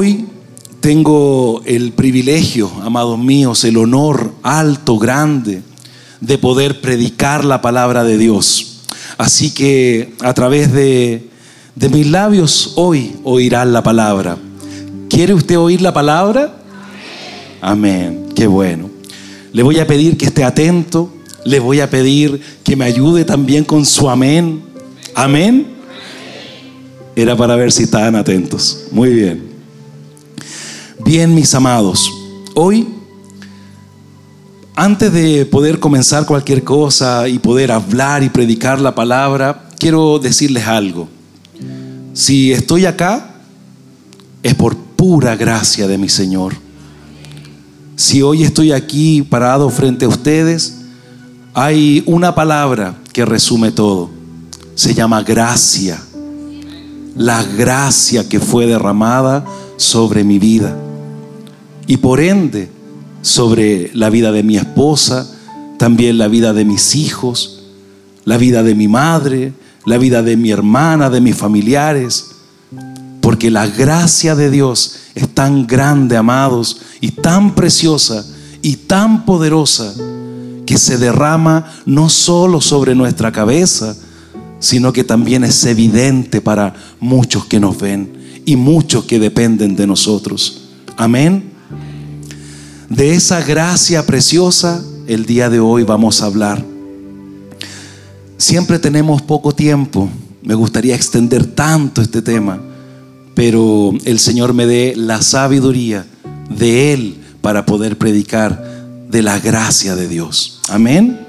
[0.00, 0.26] Hoy
[0.78, 5.62] tengo el privilegio, amados míos, el honor alto, grande,
[6.20, 8.84] de poder predicar la palabra de Dios.
[9.16, 11.28] Así que a través de,
[11.74, 14.38] mis labios hoy oirán la palabra.
[15.10, 16.54] ¿Quiere usted oír la palabra?
[17.60, 18.26] Amén.
[18.36, 18.90] Qué bueno.
[19.52, 21.12] Le voy a pedir que esté atento.
[21.44, 24.62] Le voy a pedir que me ayude también con su amén.
[25.16, 25.66] Amén.
[27.16, 28.84] Era para ver si estaban atentos.
[28.92, 29.47] Muy bien.
[31.08, 32.12] Bien, mis amados.
[32.54, 32.86] Hoy,
[34.76, 40.66] antes de poder comenzar cualquier cosa y poder hablar y predicar la palabra, quiero decirles
[40.66, 41.08] algo.
[42.12, 43.36] Si estoy acá,
[44.42, 46.52] es por pura gracia de mi Señor.
[47.96, 50.76] Si hoy estoy aquí parado frente a ustedes,
[51.54, 54.10] hay una palabra que resume todo.
[54.74, 56.02] Se llama gracia.
[57.16, 59.46] La gracia que fue derramada
[59.78, 60.76] sobre mi vida.
[61.88, 62.70] Y por ende,
[63.22, 65.28] sobre la vida de mi esposa,
[65.78, 67.64] también la vida de mis hijos,
[68.24, 69.54] la vida de mi madre,
[69.86, 72.32] la vida de mi hermana, de mis familiares.
[73.20, 78.24] Porque la gracia de Dios es tan grande, amados, y tan preciosa
[78.60, 79.94] y tan poderosa
[80.66, 83.96] que se derrama no solo sobre nuestra cabeza,
[84.58, 89.86] sino que también es evidente para muchos que nos ven y muchos que dependen de
[89.86, 90.62] nosotros.
[90.96, 91.57] Amén.
[92.88, 96.64] De esa gracia preciosa, el día de hoy vamos a hablar.
[98.36, 100.08] Siempre tenemos poco tiempo.
[100.42, 102.60] Me gustaría extender tanto este tema
[103.38, 106.04] pero el Señor me dé la sabiduría
[106.50, 108.60] de Él para poder predicar
[109.08, 110.58] de la gracia de Dios.
[110.68, 111.20] Amén.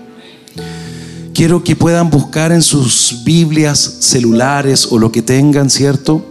[1.36, 6.26] Quiero que puedan buscar en sus Biblias, celulares o lo que tengan, ¿cierto?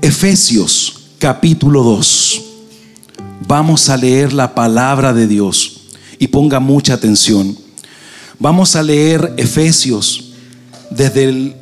[0.00, 2.49] Efesios capítulo 2.
[3.50, 5.80] Vamos a leer la palabra de Dios
[6.20, 7.58] y ponga mucha atención.
[8.38, 10.34] Vamos a leer Efesios
[10.88, 11.56] desde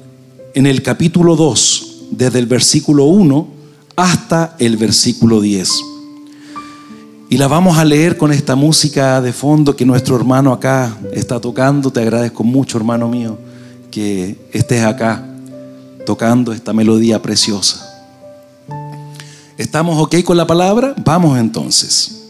[0.53, 3.49] en el capítulo 2 desde el versículo 1
[3.97, 5.71] hasta el versículo 10.
[7.31, 11.41] Y la vamos a leer con esta música de fondo que nuestro hermano acá está
[11.41, 11.91] tocando.
[11.91, 13.39] Te agradezco mucho, hermano mío,
[13.91, 15.27] que estés acá
[16.05, 17.88] tocando esta melodía preciosa.
[19.59, 20.95] ¿Estamos ok con la palabra?
[21.05, 22.21] Vamos entonces.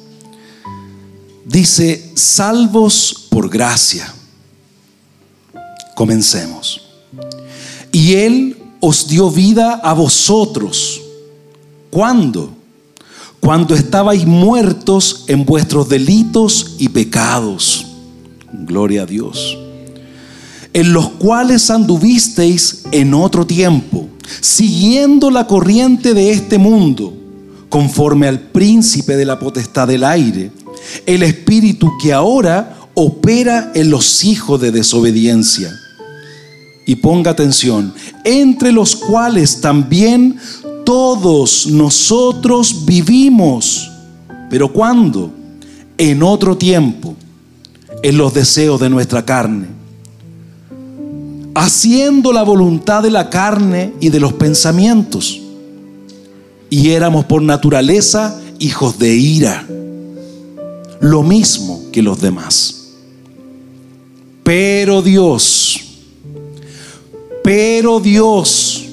[1.45, 4.11] Dice, salvos por gracia.
[5.95, 6.81] Comencemos.
[7.93, 11.03] Y Él os dio vida a vosotros.
[11.91, 12.51] ¿Cuándo?
[13.41, 17.89] Cuando estabais muertos en vuestros delitos y pecados.
[18.51, 19.59] Gloria a Dios.
[20.73, 24.09] En los cuales anduvisteis en otro tiempo,
[24.41, 27.18] siguiendo la corriente de este mundo,
[27.69, 30.51] conforme al príncipe de la potestad del aire,
[31.07, 35.73] el espíritu que ahora opera en los hijos de desobediencia
[36.87, 37.93] y ponga atención,
[38.25, 40.39] entre los cuales también
[40.85, 43.91] todos nosotros vivimos.
[44.49, 45.31] ¿Pero cuándo?
[45.99, 47.15] En otro tiempo,
[48.03, 49.67] en los deseos de nuestra carne,
[51.55, 55.43] haciendo la voluntad de la carne y de los pensamientos.
[56.71, 59.67] Y éramos por naturaleza hijos de ira,
[61.01, 62.75] lo mismo que los demás.
[64.43, 65.81] Pero Dios,
[67.43, 68.85] pero Dios,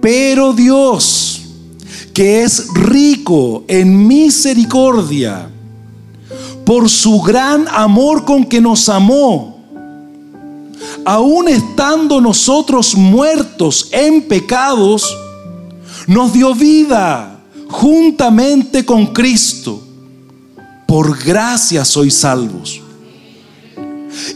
[0.00, 1.42] pero Dios,
[2.12, 5.50] que es rico en misericordia,
[6.64, 9.54] por su gran amor con que nos amó,
[11.04, 15.14] aun estando nosotros muertos en pecados,
[16.06, 19.82] nos dio vida juntamente con Cristo.
[20.86, 22.80] Por gracia sois salvos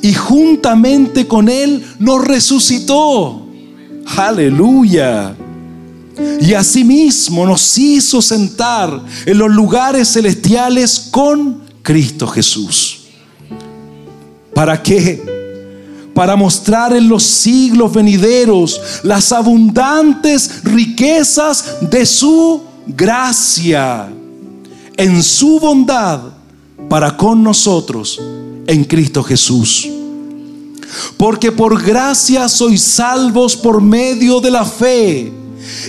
[0.02, 3.46] y juntamente con Él nos resucitó.
[4.16, 5.36] Aleluya.
[6.40, 13.00] Y asimismo nos hizo sentar en los lugares celestiales con Cristo Jesús.
[14.52, 15.37] ¿Para qué?
[16.18, 24.12] Para mostrar en los siglos venideros las abundantes riquezas de su gracia,
[24.96, 26.22] en su bondad
[26.88, 28.20] para con nosotros
[28.66, 29.86] en Cristo Jesús.
[31.16, 35.32] Porque por gracia sois salvos por medio de la fe.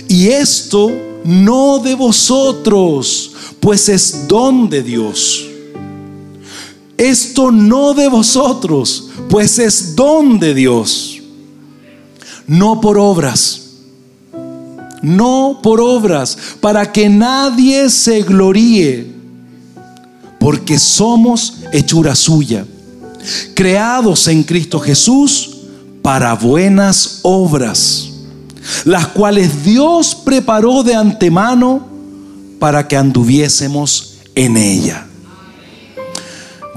[0.06, 0.92] Y esto
[1.24, 5.44] no de vosotros, pues es don de Dios.
[6.96, 11.20] Esto no de vosotros, pues es don de Dios.
[12.46, 13.60] No por obras,
[15.02, 19.06] no por obras, para que nadie se gloríe,
[20.40, 22.66] porque somos hechura suya,
[23.54, 25.58] creados en Cristo Jesús
[26.02, 28.10] para buenas obras,
[28.84, 31.86] las cuales Dios preparó de antemano
[32.58, 35.06] para que anduviésemos en ella.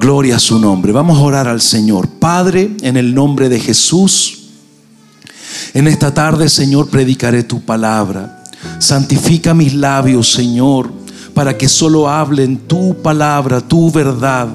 [0.03, 0.91] Gloria a su nombre.
[0.91, 2.09] Vamos a orar al Señor.
[2.09, 4.49] Padre, en el nombre de Jesús.
[5.73, 8.43] En esta tarde, Señor, predicaré tu palabra.
[8.79, 10.91] Santifica mis labios, Señor,
[11.33, 14.49] para que solo hablen tu palabra, tu verdad.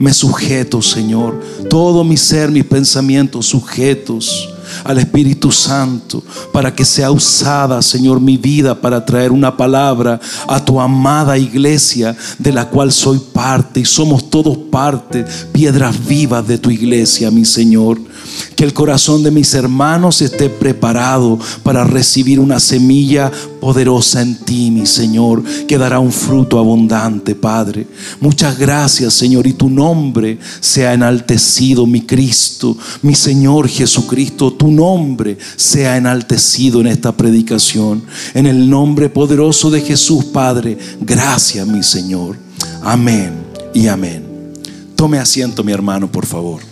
[0.00, 1.40] Me sujeto, Señor.
[1.70, 4.51] Todo mi ser, mis pensamientos sujetos
[4.84, 6.22] al Espíritu Santo
[6.52, 12.16] para que sea usada, Señor, mi vida para traer una palabra a tu amada iglesia
[12.38, 17.44] de la cual soy parte y somos todos parte, piedras vivas de tu iglesia, mi
[17.44, 17.98] Señor.
[18.56, 23.30] Que el corazón de mis hermanos esté preparado para recibir una semilla
[23.62, 27.86] poderosa en ti, mi Señor, que dará un fruto abundante, Padre.
[28.18, 35.38] Muchas gracias, Señor, y tu nombre sea enaltecido, mi Cristo, mi Señor Jesucristo, tu nombre
[35.54, 38.02] sea enaltecido en esta predicación.
[38.34, 42.36] En el nombre poderoso de Jesús, Padre, gracias, mi Señor.
[42.82, 43.32] Amén
[43.72, 44.24] y amén.
[44.96, 46.71] Tome asiento, mi hermano, por favor.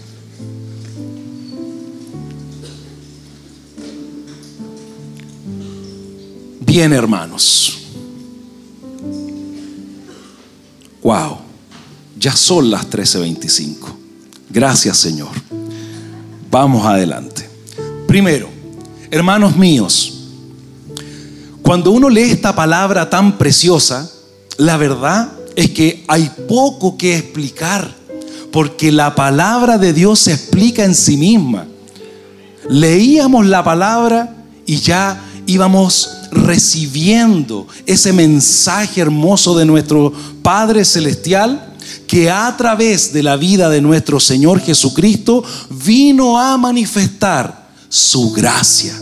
[6.70, 7.78] Bien, hermanos.
[11.02, 11.38] Wow,
[12.17, 13.88] ya son las 13:25.
[14.49, 15.31] Gracias, Señor.
[16.49, 17.50] Vamos adelante.
[18.06, 18.49] Primero,
[19.11, 20.28] hermanos míos,
[21.61, 24.08] cuando uno lee esta palabra tan preciosa,
[24.56, 27.93] la verdad es que hay poco que explicar,
[28.52, 31.66] porque la palabra de Dios se explica en sí misma.
[32.69, 40.12] Leíamos la palabra y ya íbamos recibiendo ese mensaje hermoso de nuestro
[40.42, 41.74] Padre Celestial
[42.06, 48.94] que a través de la vida de nuestro Señor Jesucristo vino a manifestar su gracia.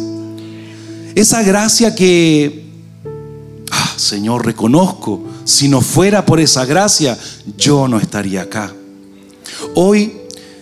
[1.15, 2.67] Esa gracia que,
[3.71, 7.19] ah, Señor, reconozco, si no fuera por esa gracia,
[7.57, 8.73] yo no estaría acá.
[9.75, 10.13] Hoy,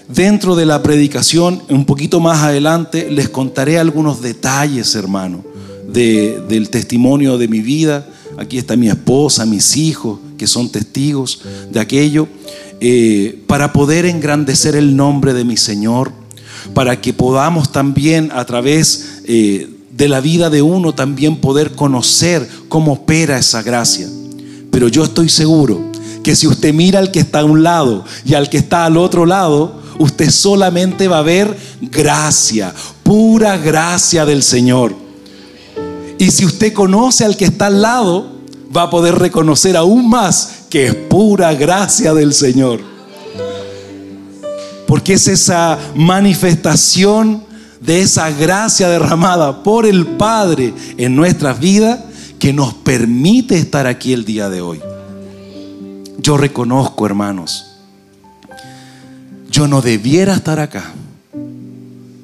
[0.09, 5.56] dentro de la predicación, un poquito más adelante, les contaré algunos detalles, hermano
[5.93, 8.07] del testimonio de mi vida.
[8.39, 11.41] Aquí está mi esposa, mis hijos, que son testigos
[11.71, 12.29] de aquello,
[12.81, 16.13] eh, para poder engrandecer el nombre de mi Señor,
[16.75, 22.47] para que podamos también a través eh, de la vida de uno también poder conocer
[22.69, 24.09] cómo opera esa gracia.
[24.71, 25.81] Pero yo estoy seguro
[26.23, 28.97] que si usted mira al que está a un lado y al que está al
[28.97, 35.06] otro lado, usted solamente va a ver gracia, pura gracia del Señor.
[36.19, 38.37] Y si usted conoce al que está al lado,
[38.75, 42.81] va a poder reconocer aún más que es pura gracia del Señor.
[44.87, 47.45] Porque es esa manifestación
[47.81, 52.01] de esa gracia derramada por el Padre en nuestras vidas
[52.39, 54.81] que nos permite estar aquí el día de hoy.
[56.19, 57.67] Yo reconozco, hermanos,
[59.51, 60.93] yo no debiera estar acá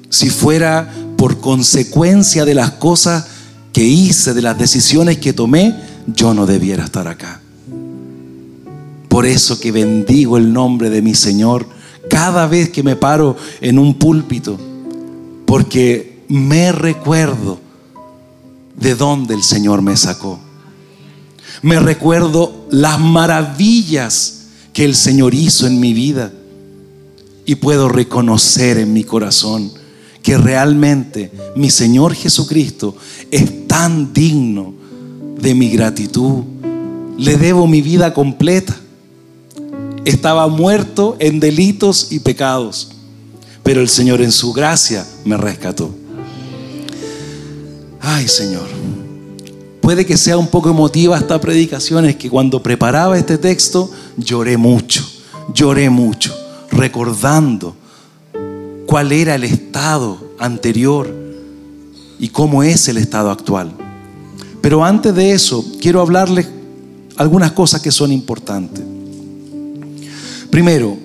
[0.09, 3.25] si fuera por consecuencia de las cosas
[3.73, 5.75] que hice, de las decisiones que tomé,
[6.07, 7.41] yo no debiera estar acá.
[9.09, 11.67] Por eso que bendigo el nombre de mi Señor
[12.09, 14.59] cada vez que me paro en un púlpito,
[15.45, 17.59] porque me recuerdo
[18.75, 20.39] de dónde el Señor me sacó.
[21.61, 26.31] Me recuerdo las maravillas que el Señor hizo en mi vida
[27.45, 29.71] y puedo reconocer en mi corazón
[30.23, 32.95] que realmente mi Señor Jesucristo
[33.29, 34.73] es tan digno
[35.37, 36.43] de mi gratitud.
[37.17, 38.75] Le debo mi vida completa.
[40.05, 42.91] Estaba muerto en delitos y pecados,
[43.63, 45.93] pero el Señor en su gracia me rescató.
[47.99, 48.67] Ay Señor,
[49.81, 54.57] puede que sea un poco emotiva esta predicación, es que cuando preparaba este texto lloré
[54.57, 55.05] mucho,
[55.53, 56.33] lloré mucho,
[56.71, 57.75] recordando
[58.85, 61.13] cuál era el estado anterior
[62.19, 63.73] y cómo es el estado actual.
[64.61, 66.47] Pero antes de eso, quiero hablarles
[67.17, 68.83] algunas cosas que son importantes.
[70.49, 70.97] Primero,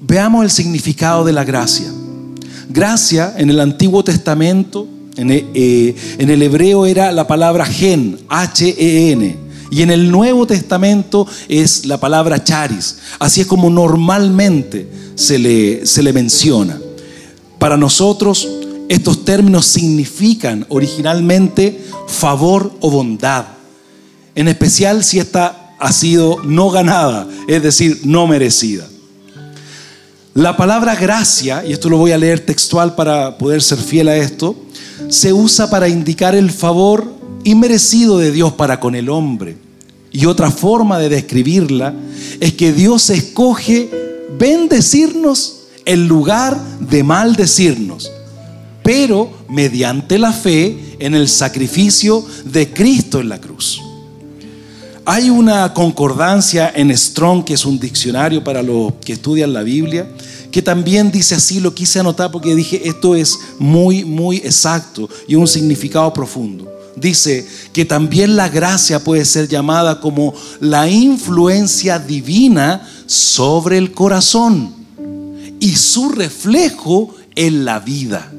[0.00, 1.90] veamos el significado de la gracia.
[2.68, 4.86] Gracia en el Antiguo Testamento,
[5.16, 9.36] en el, eh, en el hebreo era la palabra gen, H-E-N.
[9.72, 12.98] Y en el Nuevo Testamento es la palabra charis.
[13.18, 16.78] Así es como normalmente se le, se le menciona.
[17.58, 18.46] Para nosotros
[18.90, 23.46] estos términos significan originalmente favor o bondad,
[24.34, 28.86] en especial si esta ha sido no ganada, es decir, no merecida.
[30.34, 34.16] La palabra gracia, y esto lo voy a leer textual para poder ser fiel a
[34.18, 34.54] esto,
[35.08, 37.10] se usa para indicar el favor
[37.44, 39.61] inmerecido de Dios para con el hombre.
[40.12, 41.94] Y otra forma de describirla
[42.40, 43.90] es que Dios escoge
[44.38, 48.10] bendecirnos en lugar de maldecirnos,
[48.82, 53.80] pero mediante la fe en el sacrificio de Cristo en la cruz.
[55.04, 60.08] Hay una concordancia en Strong, que es un diccionario para los que estudian la Biblia,
[60.52, 65.34] que también dice así, lo quise anotar porque dije, esto es muy, muy exacto y
[65.34, 66.71] un significado profundo.
[66.96, 74.74] Dice que también la gracia puede ser llamada como la influencia divina sobre el corazón
[75.58, 78.30] y su reflejo en la vida.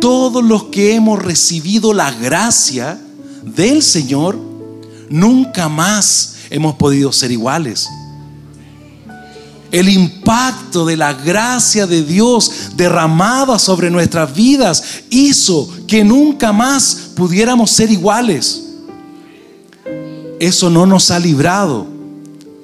[0.00, 3.00] Todos los que hemos recibido la gracia
[3.44, 4.38] del Señor,
[5.10, 7.88] nunca más hemos podido ser iguales.
[9.70, 17.10] El impacto de la gracia de Dios derramada sobre nuestras vidas hizo que nunca más
[17.14, 18.64] pudiéramos ser iguales.
[20.40, 21.86] Eso no nos ha librado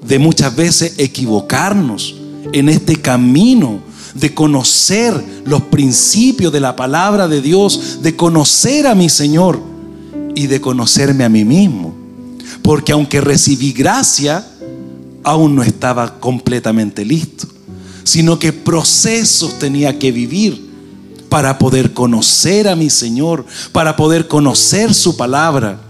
[0.06, 2.14] de muchas veces equivocarnos
[2.52, 3.80] en este camino
[4.14, 9.60] de conocer los principios de la palabra de Dios, de conocer a mi Señor
[10.34, 11.94] y de conocerme a mí mismo.
[12.62, 14.46] Porque aunque recibí gracia,
[15.24, 17.48] aún no estaba completamente listo,
[18.04, 20.72] sino que procesos tenía que vivir
[21.30, 25.80] para poder conocer a mi Señor, para poder conocer su palabra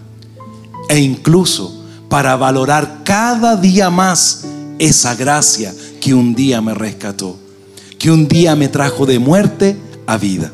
[0.88, 4.45] e incluso para valorar cada día más
[4.79, 7.37] esa gracia que un día me rescató,
[7.99, 9.76] que un día me trajo de muerte
[10.07, 10.53] a vida.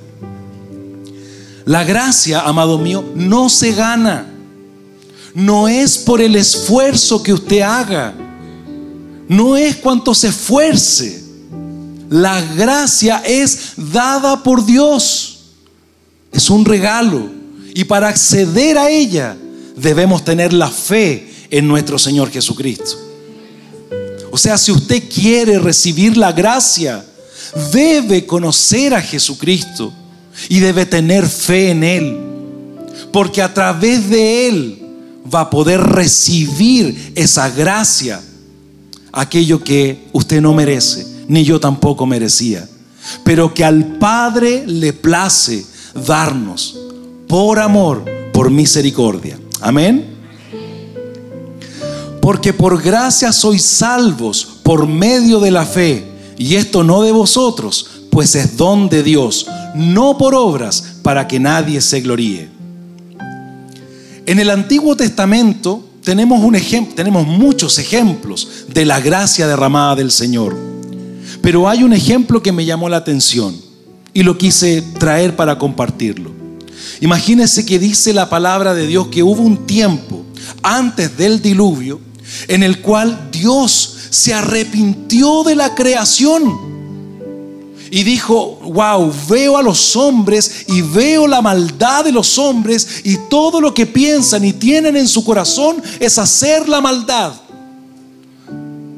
[1.66, 4.26] La gracia, amado mío, no se gana.
[5.34, 8.29] No es por el esfuerzo que usted haga
[9.30, 11.22] no es cuanto se esfuerce.
[12.10, 15.42] La gracia es dada por Dios.
[16.32, 17.30] Es un regalo.
[17.72, 19.36] Y para acceder a ella
[19.76, 22.98] debemos tener la fe en nuestro Señor Jesucristo.
[24.32, 27.06] O sea, si usted quiere recibir la gracia,
[27.72, 29.92] debe conocer a Jesucristo
[30.48, 32.18] y debe tener fe en Él.
[33.12, 34.82] Porque a través de Él
[35.32, 38.20] va a poder recibir esa gracia
[39.12, 42.68] aquello que usted no merece, ni yo tampoco merecía,
[43.24, 45.64] pero que al Padre le place
[46.06, 46.78] darnos
[47.28, 49.38] por amor, por misericordia.
[49.60, 50.04] Amén.
[52.20, 57.86] Porque por gracia sois salvos por medio de la fe, y esto no de vosotros,
[58.10, 62.48] pues es don de Dios, no por obras, para que nadie se gloríe.
[64.26, 70.10] En el Antiguo Testamento tenemos un ejemplo, tenemos muchos ejemplos de la gracia derramada del
[70.10, 70.56] Señor.
[71.42, 73.56] Pero hay un ejemplo que me llamó la atención
[74.12, 76.30] y lo quise traer para compartirlo.
[77.00, 80.24] Imagínense que dice la palabra de Dios que hubo un tiempo
[80.62, 82.00] antes del diluvio
[82.48, 86.69] en el cual Dios se arrepintió de la creación
[87.90, 93.16] y dijo, wow, veo a los hombres y veo la maldad de los hombres y
[93.28, 97.32] todo lo que piensan y tienen en su corazón es hacer la maldad.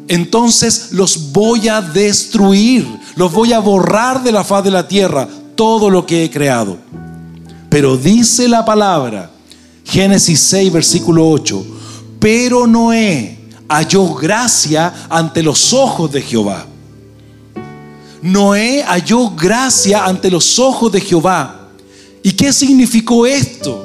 [0.09, 5.27] Entonces los voy a destruir, los voy a borrar de la faz de la tierra,
[5.55, 6.77] todo lo que he creado.
[7.71, 9.31] Pero dice la palabra,
[9.87, 11.65] Génesis 6, versículo 8,
[12.21, 16.67] pero Noé halló gracia ante los ojos de Jehová.
[18.23, 21.69] Noé halló gracia ante los ojos de Jehová.
[22.23, 23.85] ¿Y qué significó esto?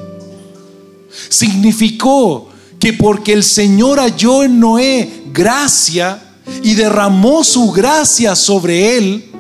[1.28, 2.48] Significó
[2.80, 6.22] que porque el Señor halló en Noé gracia
[6.62, 9.32] y derramó su gracia sobre él,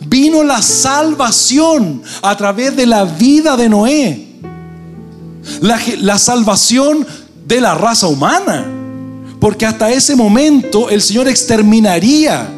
[0.00, 4.26] vino la salvación a través de la vida de Noé.
[5.60, 7.06] La, la, salvación
[7.46, 8.66] de la raza humana.
[9.38, 12.48] Porque hasta ese momento el Señor exterminaría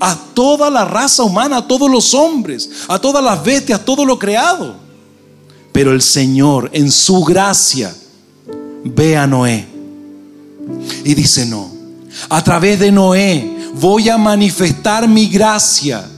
[0.00, 4.04] a toda la raza humana, a todos los hombres, a todas las bestias, a todo
[4.04, 4.74] lo creado.
[5.72, 7.94] Pero el Señor en su gracia
[8.82, 9.68] ve a Noé
[11.04, 11.70] y dice, no,
[12.28, 16.08] a través de Noé voy a manifestar mi gracia.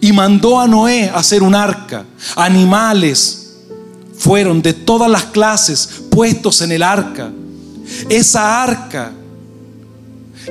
[0.00, 2.04] Y mandó a Noé hacer un arca.
[2.34, 3.54] Animales
[4.18, 7.30] fueron de todas las clases puestos en el arca.
[8.08, 9.12] Esa arca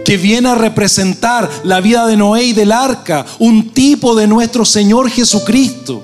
[0.05, 4.65] que viene a representar la vida de Noé y del arca, un tipo de nuestro
[4.65, 6.03] Señor Jesucristo.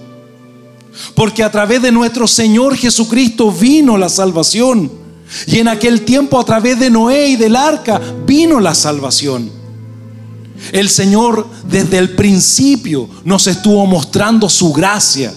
[1.16, 4.92] Porque a través de nuestro Señor Jesucristo vino la salvación.
[5.46, 9.52] Y en aquel tiempo a través de Noé y del arca vino la salvación.
[10.72, 15.34] El Señor desde el principio nos estuvo mostrando su gracia.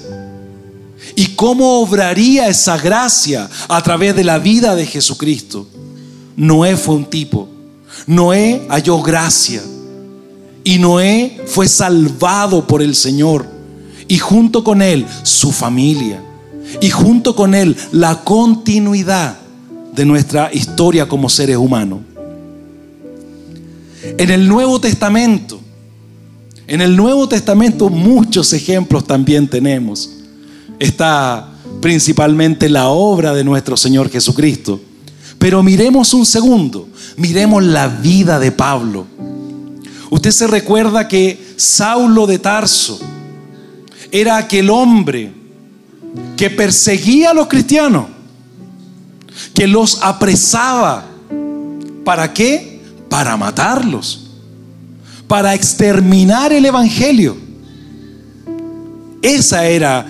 [1.16, 5.66] ¿Y cómo obraría esa gracia a través de la vida de Jesucristo?
[6.36, 7.48] Noé fue un tipo.
[8.06, 9.62] Noé halló gracia.
[10.64, 13.46] Y Noé fue salvado por el Señor.
[14.08, 16.22] Y junto con él su familia.
[16.80, 19.38] Y junto con él la continuidad
[19.94, 22.00] de nuestra historia como seres humanos.
[24.02, 25.60] En el Nuevo Testamento,
[26.66, 30.10] en el Nuevo Testamento muchos ejemplos también tenemos.
[30.78, 31.48] Está
[31.80, 34.80] principalmente la obra de nuestro Señor Jesucristo.
[35.40, 39.06] Pero miremos un segundo, miremos la vida de Pablo.
[40.10, 43.00] Usted se recuerda que Saulo de Tarso
[44.12, 45.32] era aquel hombre
[46.36, 48.08] que perseguía a los cristianos,
[49.54, 51.06] que los apresaba.
[52.04, 52.82] ¿Para qué?
[53.08, 54.32] Para matarlos,
[55.26, 57.38] para exterminar el Evangelio.
[59.22, 60.06] Esa era,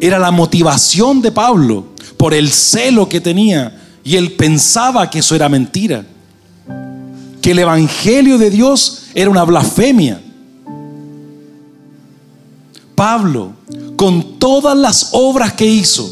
[0.00, 1.86] era la motivación de Pablo
[2.16, 6.06] por el celo que tenía y él pensaba que eso era mentira
[7.42, 10.20] que el Evangelio de Dios era una blasfemia.
[12.94, 13.52] Pablo,
[13.96, 16.08] con todas las obras que hizo,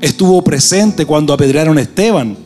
[0.00, 2.36] estuvo presente cuando apedrearon a Esteban.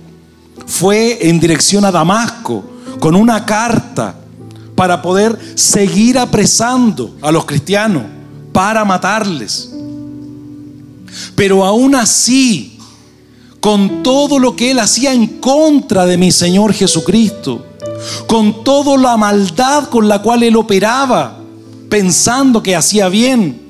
[0.67, 2.65] Fue en dirección a Damasco
[3.01, 4.17] con una carta
[4.77, 8.05] para poder seguir apresando a los cristianos,
[8.53, 9.73] para matarles.
[11.35, 12.76] Pero aún así,
[13.61, 17.65] con todo lo que él hacía en contra de mi Señor Jesucristo,
[18.27, 21.39] con toda la maldad con la cual él operaba,
[21.89, 23.61] pensando que hacía bien.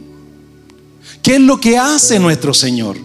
[1.23, 2.97] ¿Qué es lo que hace nuestro Señor?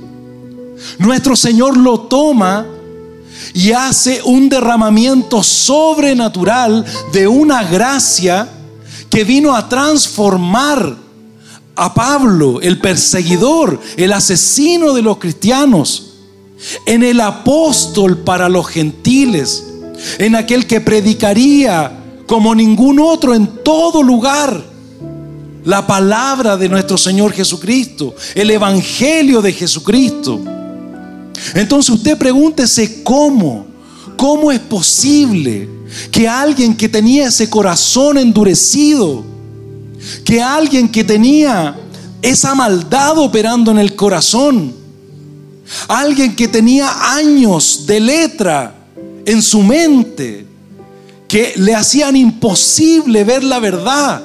[0.99, 2.65] Nuestro Señor lo toma
[3.53, 8.47] y hace un derramamiento sobrenatural de una gracia
[9.09, 10.95] que vino a transformar
[11.75, 16.10] a Pablo, el perseguidor, el asesino de los cristianos,
[16.85, 19.65] en el apóstol para los gentiles
[20.17, 21.91] en aquel que predicaría
[22.27, 24.71] como ningún otro en todo lugar
[25.63, 30.39] la palabra de nuestro Señor Jesucristo, el Evangelio de Jesucristo.
[31.53, 33.67] Entonces usted pregúntese cómo,
[34.17, 35.69] cómo es posible
[36.11, 39.23] que alguien que tenía ese corazón endurecido,
[40.23, 41.75] que alguien que tenía
[42.21, 44.80] esa maldad operando en el corazón,
[45.87, 48.75] alguien que tenía años de letra,
[49.25, 50.45] en su mente
[51.27, 54.21] que le hacían imposible ver la verdad.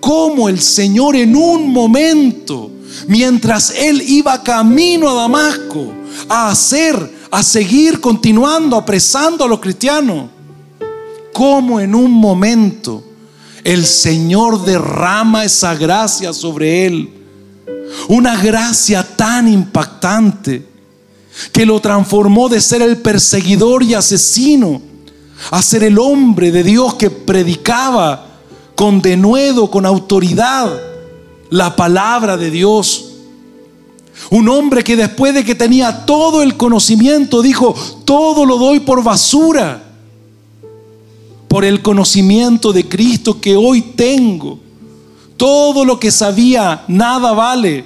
[0.00, 2.70] Como el Señor en un momento,
[3.08, 5.92] mientras él iba camino a Damasco
[6.28, 10.28] a hacer, a seguir continuando apresando a los cristianos,
[11.32, 13.02] como en un momento
[13.64, 17.13] el Señor derrama esa gracia sobre él.
[18.08, 20.66] Una gracia tan impactante
[21.52, 24.80] que lo transformó de ser el perseguidor y asesino
[25.50, 28.26] a ser el hombre de Dios que predicaba
[28.74, 30.72] con denuedo, con autoridad,
[31.50, 33.10] la palabra de Dios.
[34.30, 39.02] Un hombre que después de que tenía todo el conocimiento dijo, todo lo doy por
[39.02, 39.82] basura,
[41.48, 44.58] por el conocimiento de Cristo que hoy tengo.
[45.36, 47.84] Todo lo que sabía, nada vale.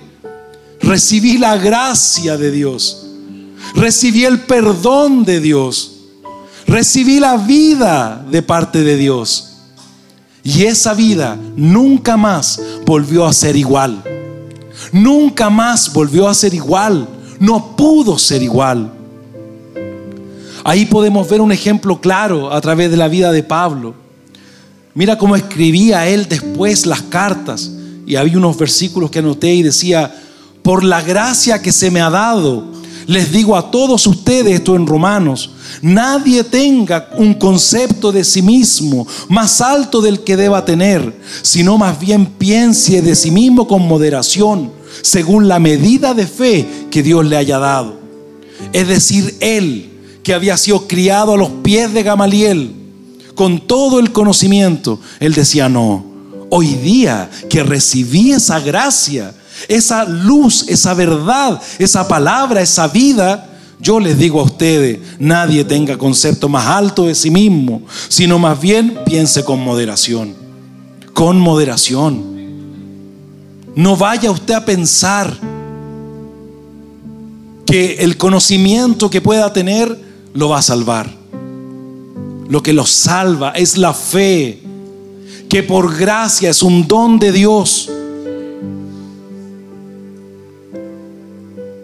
[0.80, 3.08] Recibí la gracia de Dios
[3.74, 5.92] recibí el perdón de Dios,
[6.66, 9.44] recibí la vida de parte de Dios.
[10.42, 14.02] Y esa vida nunca más volvió a ser igual.
[14.92, 17.06] Nunca más volvió a ser igual.
[17.38, 18.90] No pudo ser igual.
[20.64, 23.94] Ahí podemos ver un ejemplo claro a través de la vida de Pablo.
[24.98, 27.70] Mira cómo escribía él después las cartas.
[28.04, 30.12] Y había unos versículos que anoté y decía,
[30.64, 32.64] por la gracia que se me ha dado,
[33.06, 39.06] les digo a todos ustedes esto en Romanos, nadie tenga un concepto de sí mismo
[39.28, 44.72] más alto del que deba tener, sino más bien piense de sí mismo con moderación,
[45.02, 48.00] según la medida de fe que Dios le haya dado.
[48.72, 49.90] Es decir, él
[50.24, 52.77] que había sido criado a los pies de Gamaliel,
[53.38, 56.04] con todo el conocimiento, él decía, no,
[56.50, 59.32] hoy día que recibí esa gracia,
[59.68, 63.48] esa luz, esa verdad, esa palabra, esa vida,
[63.78, 68.60] yo les digo a ustedes, nadie tenga concepto más alto de sí mismo, sino más
[68.60, 70.34] bien piense con moderación,
[71.12, 72.24] con moderación.
[73.76, 75.38] No vaya usted a pensar
[77.64, 79.96] que el conocimiento que pueda tener
[80.34, 81.17] lo va a salvar.
[82.48, 84.62] Lo que lo salva es la fe,
[85.48, 87.90] que por gracia es un don de Dios.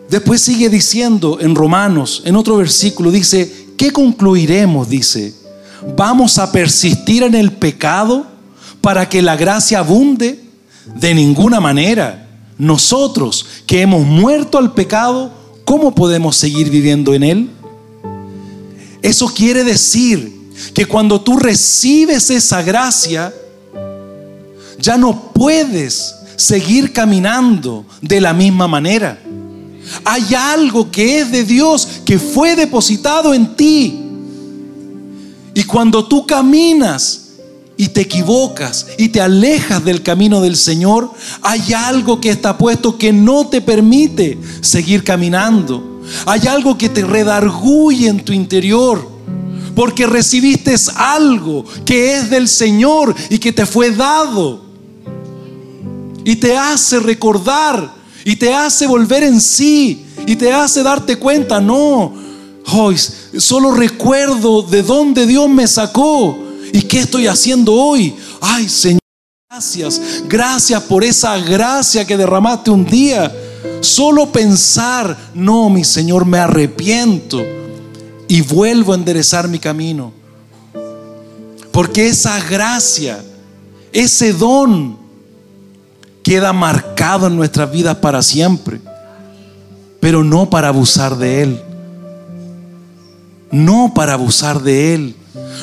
[0.08, 4.88] Después sigue diciendo en Romanos, en otro versículo, dice, ¿qué concluiremos?
[4.88, 5.34] Dice,
[5.96, 8.26] ¿vamos a persistir en el pecado
[8.80, 10.40] para que la gracia abunde?
[11.00, 12.28] De ninguna manera.
[12.58, 15.32] Nosotros que hemos muerto al pecado,
[15.64, 17.50] ¿cómo podemos seguir viviendo en él?
[19.02, 23.32] Eso quiere decir que cuando tú recibes esa gracia,
[24.78, 29.18] ya no puedes seguir caminando de la misma manera.
[30.04, 34.00] Hay algo que es de Dios, que fue depositado en ti.
[35.54, 37.20] Y cuando tú caminas
[37.76, 41.12] y te equivocas y te alejas del camino del Señor,
[41.42, 46.02] hay algo que está puesto que no te permite seguir caminando.
[46.26, 49.13] Hay algo que te redarguye en tu interior.
[49.74, 54.62] Porque recibiste algo que es del Señor y que te fue dado.
[56.24, 57.92] Y te hace recordar
[58.24, 62.14] y te hace volver en sí y te hace darte cuenta, no,
[62.72, 62.96] hoy
[63.38, 66.38] solo recuerdo de dónde Dios me sacó
[66.72, 68.14] y qué estoy haciendo hoy.
[68.40, 69.00] Ay, Señor,
[69.50, 73.32] gracias, gracias por esa gracia que derramaste un día.
[73.80, 77.42] Solo pensar, no, mi Señor, me arrepiento
[78.28, 80.12] y vuelvo a enderezar mi camino.
[81.70, 83.22] Porque esa gracia,
[83.92, 84.96] ese don,
[86.22, 88.80] queda marcado en nuestras vidas para siempre,
[90.00, 91.62] pero no para abusar de Él.
[93.50, 95.16] No para abusar de Él.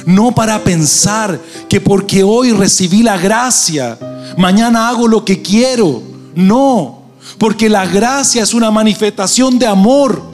[0.05, 3.97] No para pensar que porque hoy recibí la gracia,
[4.37, 6.01] mañana hago lo que quiero.
[6.35, 7.03] No,
[7.37, 10.30] porque la gracia es una manifestación de amor.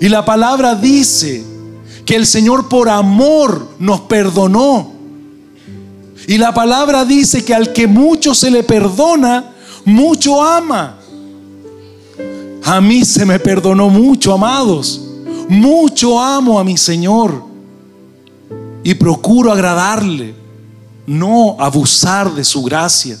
[0.00, 1.44] Y la palabra dice
[2.04, 4.92] que el Señor por amor nos perdonó.
[6.26, 9.52] Y la palabra dice que al que mucho se le perdona,
[9.84, 10.98] mucho ama.
[12.64, 15.00] A mí se me perdonó mucho, amados.
[15.48, 17.44] Mucho amo a mi Señor.
[18.84, 20.34] Y procuro agradarle,
[21.06, 23.18] no abusar de su gracia.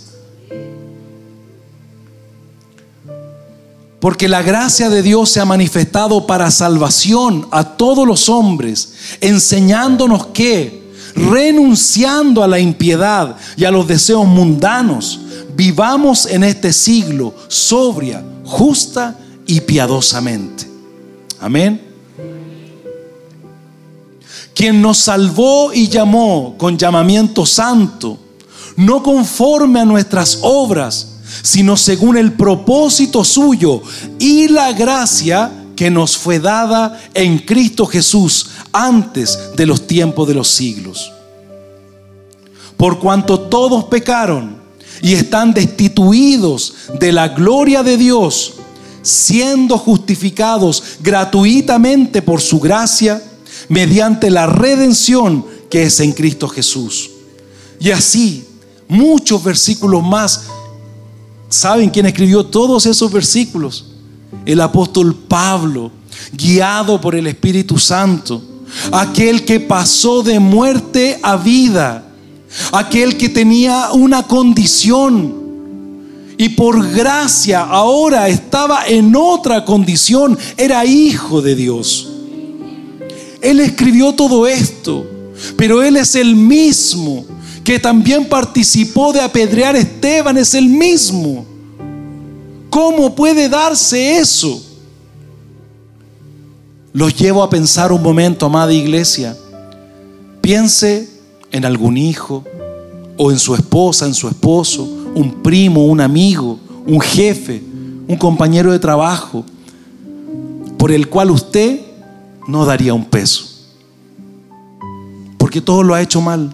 [4.02, 10.26] Porque la gracia de Dios se ha manifestado para salvación a todos los hombres, enseñándonos
[10.26, 15.20] que renunciando a la impiedad y a los deseos mundanos,
[15.54, 20.68] vivamos en este siglo sobria, justa y piadosamente.
[21.38, 21.80] Amén.
[24.52, 28.18] Quien nos salvó y llamó con llamamiento santo,
[28.74, 31.11] no conforme a nuestras obras,
[31.42, 33.82] sino según el propósito suyo
[34.18, 40.34] y la gracia que nos fue dada en Cristo Jesús antes de los tiempos de
[40.34, 41.12] los siglos.
[42.76, 44.56] Por cuanto todos pecaron
[45.00, 48.54] y están destituidos de la gloria de Dios,
[49.02, 53.22] siendo justificados gratuitamente por su gracia,
[53.68, 57.10] mediante la redención que es en Cristo Jesús.
[57.80, 58.44] Y así,
[58.88, 60.42] muchos versículos más.
[61.52, 63.86] ¿Saben quién escribió todos esos versículos?
[64.46, 65.92] El apóstol Pablo,
[66.32, 68.42] guiado por el Espíritu Santo
[68.90, 72.04] aquel que pasó de muerte a vida,
[72.72, 75.40] aquel que tenía una condición
[76.38, 82.08] y por gracia ahora estaba en otra condición, era hijo de Dios.
[83.40, 85.06] Él escribió todo esto,
[85.56, 87.26] pero Él es el mismo
[87.64, 91.44] que también participó de apedrear a Esteban, es el mismo.
[92.70, 94.60] ¿Cómo puede darse eso?
[96.92, 99.36] Los llevo a pensar un momento, amada iglesia.
[100.40, 101.08] Piense
[101.50, 102.44] en algún hijo
[103.16, 107.62] o en su esposa, en su esposo, un primo, un amigo, un jefe,
[108.08, 109.44] un compañero de trabajo,
[110.76, 111.80] por el cual usted
[112.48, 113.44] no daría un peso.
[115.38, 116.52] Porque todo lo ha hecho mal.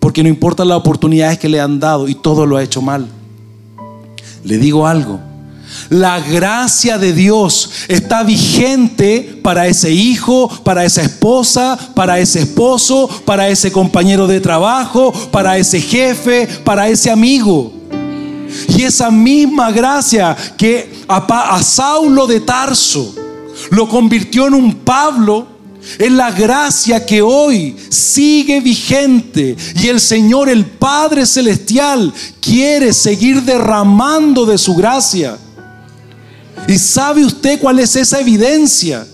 [0.00, 3.06] Porque no importa las oportunidades que le han dado y todo lo ha hecho mal.
[4.42, 5.20] Le digo algo.
[5.88, 13.08] La gracia de Dios está vigente para ese hijo, para esa esposa, para ese esposo,
[13.24, 17.72] para ese compañero de trabajo, para ese jefe, para ese amigo.
[18.68, 23.14] Y esa misma gracia que a, Saulo de Tarso
[23.70, 25.46] lo convirtió en un Pablo,
[25.98, 33.42] Es la gracia que hoy sigue vigente y el Señor, el Padre Celestial, quiere seguir
[33.42, 35.38] derramando de su gracia.
[36.68, 39.06] ¿Y sabe usted cuál es esa evidencia?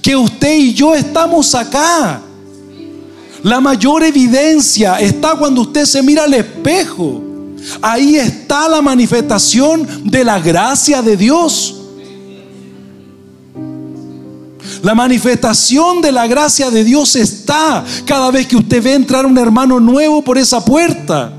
[0.00, 2.22] Que usted y yo estamos acá.
[3.42, 7.22] La mayor evidencia está cuando usted se mira al espejo.
[7.82, 11.75] Ahí está la manifestación de la gracia de Dios.
[14.86, 19.36] La manifestación de la gracia de Dios está cada vez que usted ve entrar un
[19.36, 21.32] hermano nuevo por esa puerta.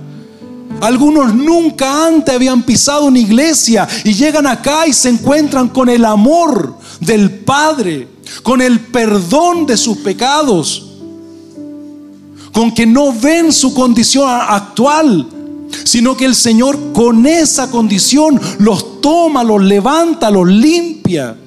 [0.81, 6.03] Algunos nunca antes habían pisado una iglesia y llegan acá y se encuentran con el
[6.03, 8.10] amor del Padre,
[8.43, 10.86] con el perdón de sus pecados,
[12.51, 15.25] con que no ven su condición actual,
[15.86, 21.38] sino que el Señor con esa condición los toma, los levanta, los limpia.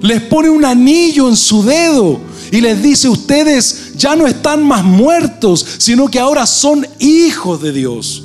[0.00, 4.84] Les pone un anillo en su dedo y les dice, ustedes ya no están más
[4.84, 8.24] muertos, sino que ahora son hijos de Dios.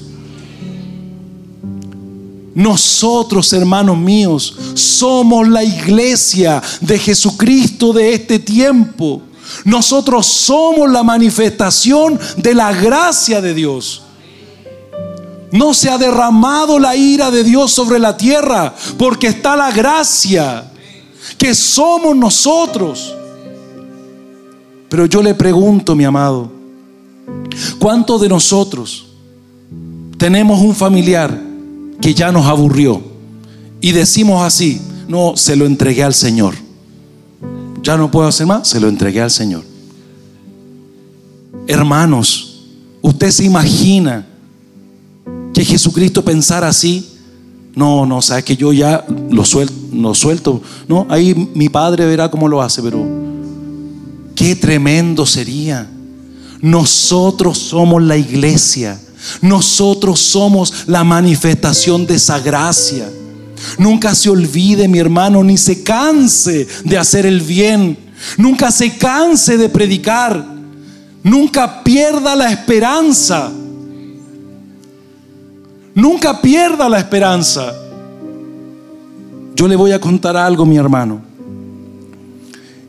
[2.56, 9.22] Nosotros, hermanos míos, somos la iglesia de Jesucristo de este tiempo.
[9.66, 14.04] Nosotros somos la manifestación de la gracia de Dios.
[15.52, 20.72] No se ha derramado la ira de Dios sobre la tierra porque está la gracia
[21.38, 23.16] que somos nosotros.
[24.90, 26.52] Pero yo le pregunto, mi amado,
[27.80, 29.06] ¿cuántos de nosotros
[30.18, 31.42] tenemos un familiar
[32.00, 33.02] que ya nos aburrió
[33.82, 36.56] y decimos así, no, se lo entregué al Señor?
[37.82, 39.64] Ya no puedo hacer más, se lo entregué al Señor.
[41.68, 42.66] Hermanos,
[43.02, 44.26] usted se imagina
[45.54, 47.10] que Jesucristo pensara así.
[47.76, 50.62] No, no, sabes que yo ya lo suelto.
[50.88, 53.04] No, ahí mi padre verá cómo lo hace, pero
[54.36, 55.90] qué tremendo sería.
[56.62, 59.00] Nosotros somos la iglesia.
[59.42, 63.10] Nosotros somos la manifestación de esa gracia.
[63.78, 67.98] Nunca se olvide, mi hermano, ni se canse de hacer el bien.
[68.38, 70.46] Nunca se canse de predicar.
[71.24, 73.52] Nunca pierda la esperanza.
[75.96, 77.74] Nunca pierda la esperanza.
[79.56, 81.22] Yo le voy a contar algo, mi hermano.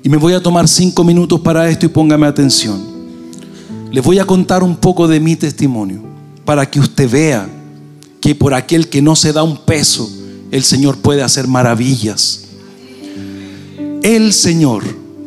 [0.02, 2.80] Y me voy a tomar cinco minutos para esto y póngame atención.
[3.90, 6.00] Le voy a contar un poco de mi testimonio
[6.44, 7.48] para que usted vea
[8.20, 10.10] que por aquel que no se da un peso,
[10.50, 12.44] el Señor puede hacer maravillas.
[14.02, 14.82] El Señor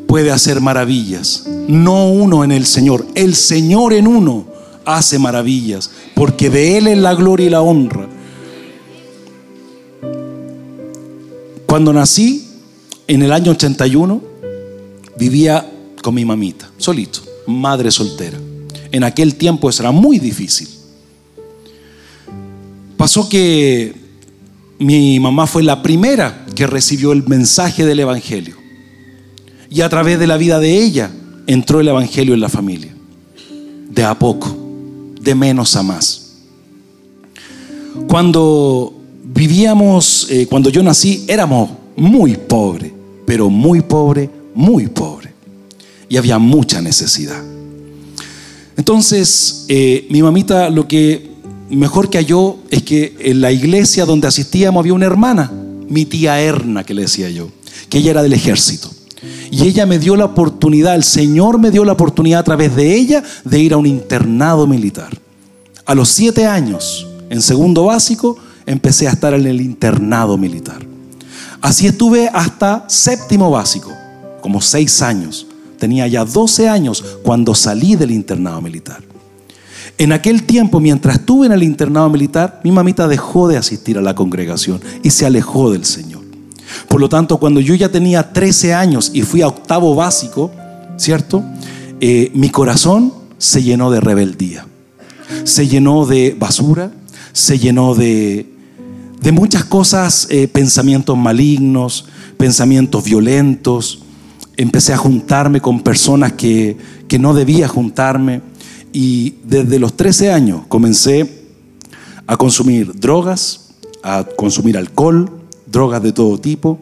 [0.08, 1.46] puede hacer maravillas.
[1.68, 4.57] No uno en el Señor, el Señor en uno
[4.88, 8.08] hace maravillas, porque de Él es la gloria y la honra.
[11.66, 12.48] Cuando nací,
[13.06, 14.22] en el año 81,
[15.20, 15.70] vivía
[16.02, 18.40] con mi mamita, solito, madre soltera.
[18.92, 20.70] En aquel tiempo eso era muy difícil.
[22.96, 23.94] Pasó que
[24.80, 28.56] mi mamá fue la primera que recibió el mensaje del Evangelio.
[29.70, 31.12] Y a través de la vida de ella
[31.46, 32.96] entró el Evangelio en la familia.
[33.90, 34.67] De a poco
[35.28, 36.22] de menos a más.
[38.08, 38.94] Cuando
[39.26, 42.94] vivíamos, eh, cuando yo nací, éramos muy pobres,
[43.26, 45.34] pero muy pobre, muy pobre.
[46.08, 47.44] Y había mucha necesidad.
[48.78, 51.30] Entonces, eh, mi mamita lo que
[51.70, 55.52] mejor que halló es que en la iglesia donde asistíamos había una hermana,
[55.90, 57.50] mi tía Erna, que le decía yo,
[57.90, 58.90] que ella era del ejército.
[59.50, 62.96] Y ella me dio la oportunidad, el Señor me dio la oportunidad a través de
[62.96, 65.10] ella de ir a un internado militar.
[65.86, 70.86] A los siete años, en segundo básico, empecé a estar en el internado militar.
[71.62, 73.92] Así estuve hasta séptimo básico,
[74.42, 75.48] como seis años.
[75.80, 79.02] Tenía ya 12 años cuando salí del internado militar.
[79.98, 84.02] En aquel tiempo, mientras estuve en el internado militar, mi mamita dejó de asistir a
[84.02, 86.17] la congregación y se alejó del Señor.
[86.88, 90.52] Por lo tanto, cuando yo ya tenía 13 años y fui a octavo básico,
[90.98, 91.44] ¿cierto?
[92.00, 94.68] Eh, mi corazón se llenó de rebeldía,
[95.44, 96.92] se llenó de basura,
[97.34, 98.46] se llenó de,
[99.22, 102.06] de muchas cosas, eh, pensamientos malignos,
[102.38, 104.04] pensamientos violentos.
[104.58, 106.78] Empecé a juntarme con personas que,
[107.08, 108.42] que no debía juntarme
[108.94, 111.44] y desde los 13 años comencé
[112.26, 113.70] a consumir drogas,
[114.04, 115.37] a consumir alcohol,
[115.78, 116.80] drogas de todo tipo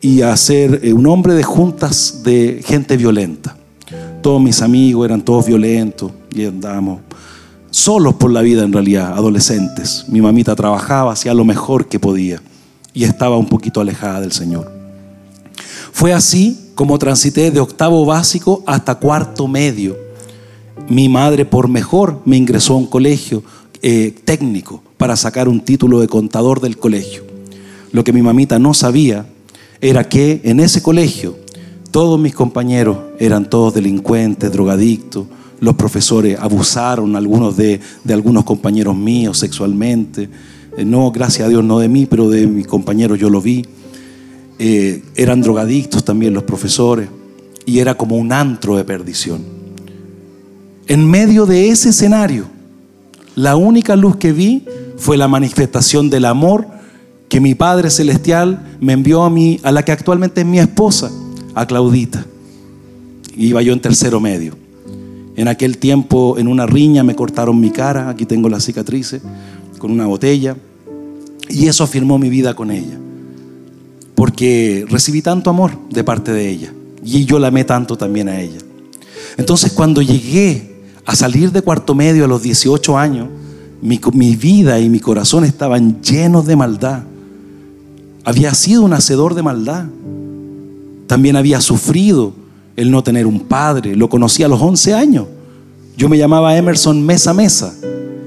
[0.00, 3.56] y a ser eh, un hombre de juntas de gente violenta.
[4.22, 7.00] Todos mis amigos eran todos violentos y andábamos
[7.72, 10.04] solos por la vida en realidad, adolescentes.
[10.06, 12.40] Mi mamita trabajaba, hacía lo mejor que podía
[12.94, 14.70] y estaba un poquito alejada del Señor.
[15.90, 19.96] Fue así como transité de octavo básico hasta cuarto medio.
[20.88, 23.42] Mi madre, por mejor, me ingresó a un colegio
[23.82, 27.25] eh, técnico para sacar un título de contador del colegio.
[27.96, 29.24] Lo que mi mamita no sabía
[29.80, 31.34] era que en ese colegio
[31.90, 35.24] todos mis compañeros eran todos delincuentes, drogadictos,
[35.60, 37.80] los profesores abusaron algunos de,
[38.10, 40.28] algunos compañeros míos sexualmente.
[40.76, 43.64] Eh, no, gracias a Dios, no de mí, pero de mis compañeros yo lo vi.
[44.58, 47.08] Eh, eran drogadictos también los profesores
[47.64, 49.40] y era como un antro de perdición.
[50.86, 52.44] En medio de ese escenario,
[53.36, 54.66] la única luz que vi
[54.98, 56.75] fue la manifestación del amor
[57.28, 61.10] que mi Padre Celestial me envió a mí, a la que actualmente es mi esposa,
[61.54, 62.24] a Claudita.
[63.36, 64.56] Iba yo en tercero medio.
[65.36, 69.20] En aquel tiempo, en una riña, me cortaron mi cara, aquí tengo las cicatrices,
[69.78, 70.56] con una botella,
[71.48, 72.98] y eso afirmó mi vida con ella,
[74.14, 76.72] porque recibí tanto amor de parte de ella,
[77.04, 78.58] y yo la amé tanto también a ella.
[79.36, 83.28] Entonces, cuando llegué a salir de cuarto medio a los 18 años,
[83.82, 87.02] mi, mi vida y mi corazón estaban llenos de maldad.
[88.26, 89.84] Había sido un hacedor de maldad.
[91.06, 92.32] También había sufrido
[92.74, 93.94] el no tener un padre.
[93.94, 95.26] Lo conocí a los 11 años.
[95.96, 97.72] Yo me llamaba Emerson Mesa Mesa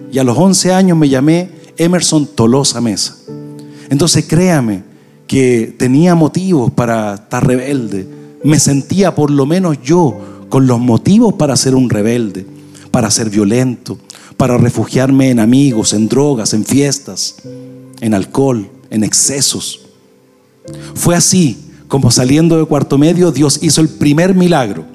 [0.10, 3.18] y a los 11 años me llamé Emerson Tolosa Mesa.
[3.90, 4.84] Entonces créame
[5.28, 8.08] que tenía motivos para estar rebelde.
[8.46, 12.46] Me sentía por lo menos yo con los motivos para ser un rebelde,
[12.90, 13.98] para ser violento,
[14.38, 17.36] para refugiarme en amigos, en drogas, en fiestas,
[18.00, 19.89] en alcohol, en excesos.
[20.96, 21.58] Fue así
[21.90, 24.86] como saliendo de cuarto medio, Dios hizo el primer milagro.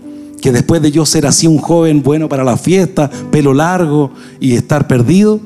[0.41, 4.55] Que después de yo ser así un joven bueno para la fiesta, pelo largo y
[4.55, 5.41] estar perdido,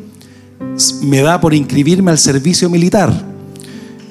[1.03, 3.13] me da por inscribirme al servicio militar.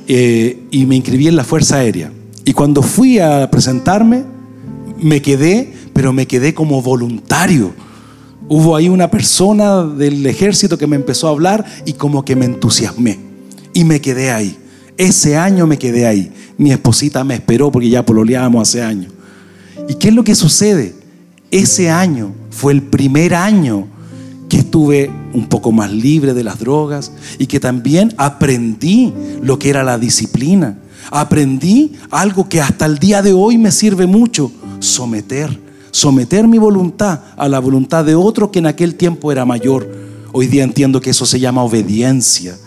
[0.07, 2.11] Eh, y me inscribí en la Fuerza Aérea.
[2.43, 4.23] Y cuando fui a presentarme,
[4.99, 7.71] me quedé, pero me quedé como voluntario.
[8.47, 12.45] Hubo ahí una persona del ejército que me empezó a hablar y como que me
[12.45, 13.19] entusiasmé.
[13.73, 14.57] Y me quedé ahí.
[14.97, 16.31] Ese año me quedé ahí.
[16.57, 19.13] Mi esposita me esperó porque ya pololeábamos hace años.
[19.87, 20.95] ¿Y qué es lo que sucede?
[21.51, 23.87] Ese año fue el primer año
[24.49, 29.69] que estuve un poco más libre de las drogas y que también aprendí lo que
[29.69, 30.79] era la disciplina.
[31.11, 35.57] Aprendí algo que hasta el día de hoy me sirve mucho, someter,
[35.91, 39.89] someter mi voluntad a la voluntad de otro que en aquel tiempo era mayor.
[40.33, 42.57] Hoy día entiendo que eso se llama obediencia.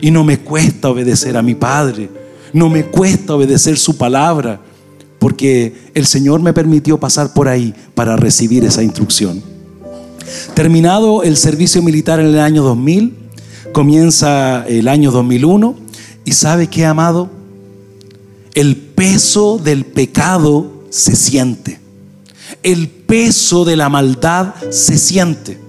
[0.00, 2.10] Y no me cuesta obedecer a mi Padre.
[2.52, 4.60] No me cuesta obedecer su palabra.
[5.18, 9.42] Porque el Señor me permitió pasar por ahí para recibir esa instrucción.
[10.54, 13.14] Terminado el servicio militar en el año 2000,
[13.72, 15.74] comienza el año 2001.
[16.24, 17.30] ¿Y sabe qué, amado?
[18.54, 21.78] El peso del pecado se siente.
[22.62, 25.65] El peso de la maldad se siente.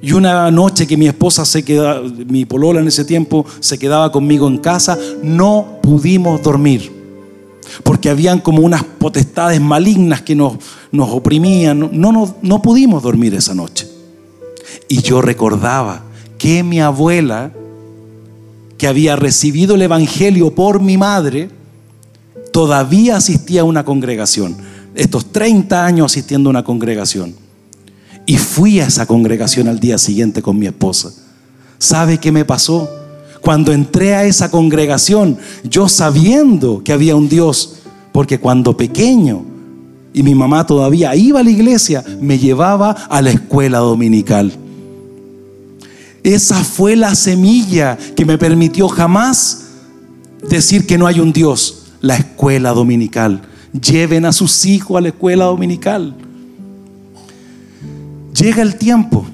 [0.00, 4.12] Y una noche que mi esposa se quedaba, mi polola en ese tiempo se quedaba
[4.12, 6.92] conmigo en casa, no pudimos dormir.
[7.82, 10.54] Porque habían como unas potestades malignas que nos,
[10.92, 11.90] nos oprimían.
[11.92, 13.88] No, no, no pudimos dormir esa noche.
[14.88, 16.04] Y yo recordaba
[16.38, 17.50] que mi abuela,
[18.78, 21.50] que había recibido el Evangelio por mi madre,
[22.52, 24.56] todavía asistía a una congregación.
[24.94, 27.47] Estos 30 años asistiendo a una congregación.
[28.28, 31.14] Y fui a esa congregación al día siguiente con mi esposa.
[31.78, 32.86] ¿Sabe qué me pasó?
[33.40, 37.76] Cuando entré a esa congregación, yo sabiendo que había un Dios,
[38.12, 39.46] porque cuando pequeño
[40.12, 44.52] y mi mamá todavía iba a la iglesia, me llevaba a la escuela dominical.
[46.22, 49.68] Esa fue la semilla que me permitió jamás
[50.50, 53.40] decir que no hay un Dios, la escuela dominical.
[53.72, 56.27] Lleven a sus hijos a la escuela dominical.
[58.38, 59.26] Llega el tiempo,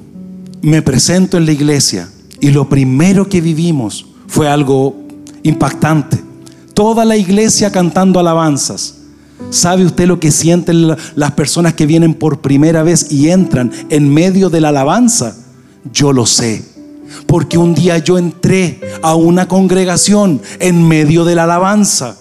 [0.62, 2.08] me presento en la iglesia
[2.40, 4.96] y lo primero que vivimos fue algo
[5.42, 6.18] impactante.
[6.72, 8.94] Toda la iglesia cantando alabanzas.
[9.50, 14.08] ¿Sabe usted lo que sienten las personas que vienen por primera vez y entran en
[14.08, 15.36] medio de la alabanza?
[15.92, 16.64] Yo lo sé.
[17.26, 22.16] Porque un día yo entré a una congregación en medio de la alabanza.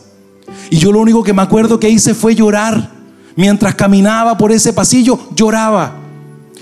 [0.70, 2.92] Y yo lo único que me acuerdo que hice fue llorar.
[3.38, 6.03] Mientras caminaba por ese pasillo, lloraba.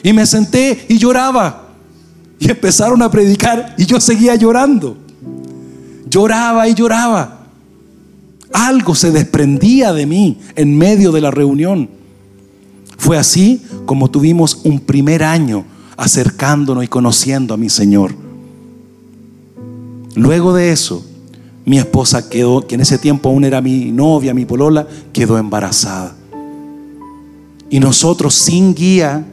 [0.04, 1.70] Y me senté y lloraba.
[2.39, 4.97] Y empezaron a predicar y yo seguía llorando.
[6.10, 7.45] Lloraba y lloraba.
[8.54, 11.89] Algo se desprendía de mí en medio de la reunión.
[12.97, 15.66] Fue así como tuvimos un primer año
[15.97, 18.14] acercándonos y conociendo a mi Señor.
[20.16, 21.06] Luego de eso,
[21.66, 26.16] mi esposa quedó, que en ese tiempo aún era mi novia, mi polola, quedó embarazada.
[27.70, 29.26] Y nosotros sin guía,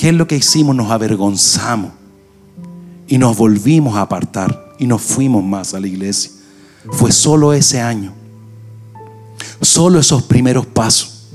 [0.00, 0.74] ¿qué es lo que hicimos?
[0.74, 1.90] Nos avergonzamos
[3.06, 6.30] y nos volvimos a apartar y nos fuimos más a la iglesia.
[6.90, 8.14] Fue solo ese año,
[9.60, 11.28] solo esos primeros pasos.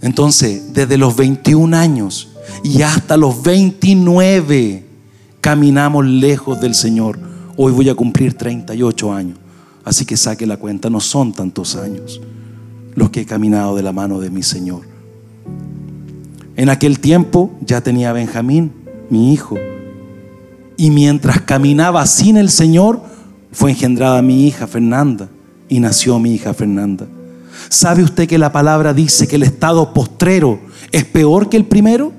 [0.00, 2.30] Entonces, desde los 21 años
[2.64, 4.86] y hasta los 29
[5.42, 7.18] caminamos lejos del Señor.
[7.58, 9.38] Hoy voy a cumplir 38 años.
[9.84, 12.18] Así que saque la cuenta, no son tantos años
[12.94, 14.95] los que he caminado de la mano de mi Señor.
[16.56, 18.72] En aquel tiempo ya tenía Benjamín,
[19.10, 19.56] mi hijo.
[20.78, 23.00] Y mientras caminaba sin el Señor,
[23.52, 25.28] fue engendrada mi hija Fernanda
[25.68, 27.06] y nació mi hija Fernanda.
[27.68, 30.58] ¿Sabe usted que la palabra dice que el estado postrero
[30.92, 32.12] es peor que el primero?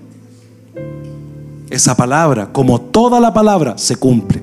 [1.69, 4.41] Esa palabra, como toda la palabra, se cumple.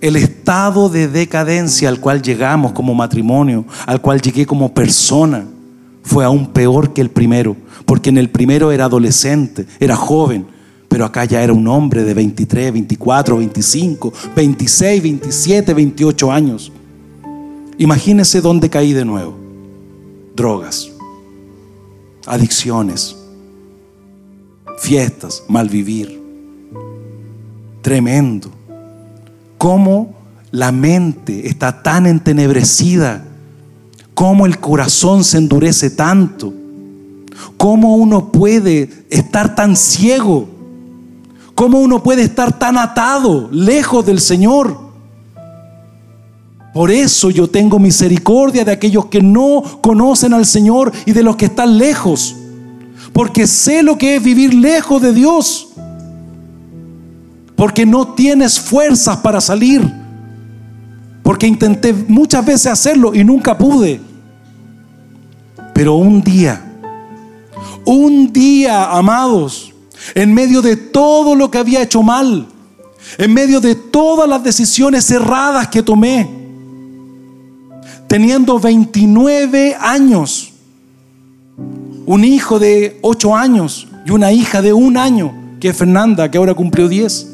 [0.00, 5.44] El estado de decadencia al cual llegamos como matrimonio, al cual llegué como persona,
[6.02, 10.46] fue aún peor que el primero, porque en el primero era adolescente, era joven,
[10.88, 16.72] pero acá ya era un hombre de 23, 24, 25, 26, 27, 28 años.
[17.78, 19.36] Imagínese dónde caí de nuevo.
[20.34, 20.90] Drogas,
[22.26, 23.16] adicciones,
[24.78, 26.20] fiestas, malvivir.
[27.82, 28.50] Tremendo.
[29.56, 30.14] Cómo
[30.50, 33.24] la mente está tan entenebrecida,
[34.20, 36.52] cómo el corazón se endurece tanto,
[37.56, 40.46] cómo uno puede estar tan ciego,
[41.54, 44.78] cómo uno puede estar tan atado, lejos del Señor.
[46.74, 51.36] Por eso yo tengo misericordia de aquellos que no conocen al Señor y de los
[51.36, 52.36] que están lejos.
[53.14, 55.68] Porque sé lo que es vivir lejos de Dios.
[57.56, 59.90] Porque no tienes fuerzas para salir.
[61.22, 64.09] Porque intenté muchas veces hacerlo y nunca pude.
[65.80, 66.62] Pero un día,
[67.86, 69.72] un día, amados,
[70.14, 72.46] en medio de todo lo que había hecho mal,
[73.16, 76.28] en medio de todas las decisiones erradas que tomé,
[78.06, 80.52] teniendo 29 años,
[82.04, 86.36] un hijo de 8 años y una hija de un año, que es Fernanda, que
[86.36, 87.26] ahora cumplió 10.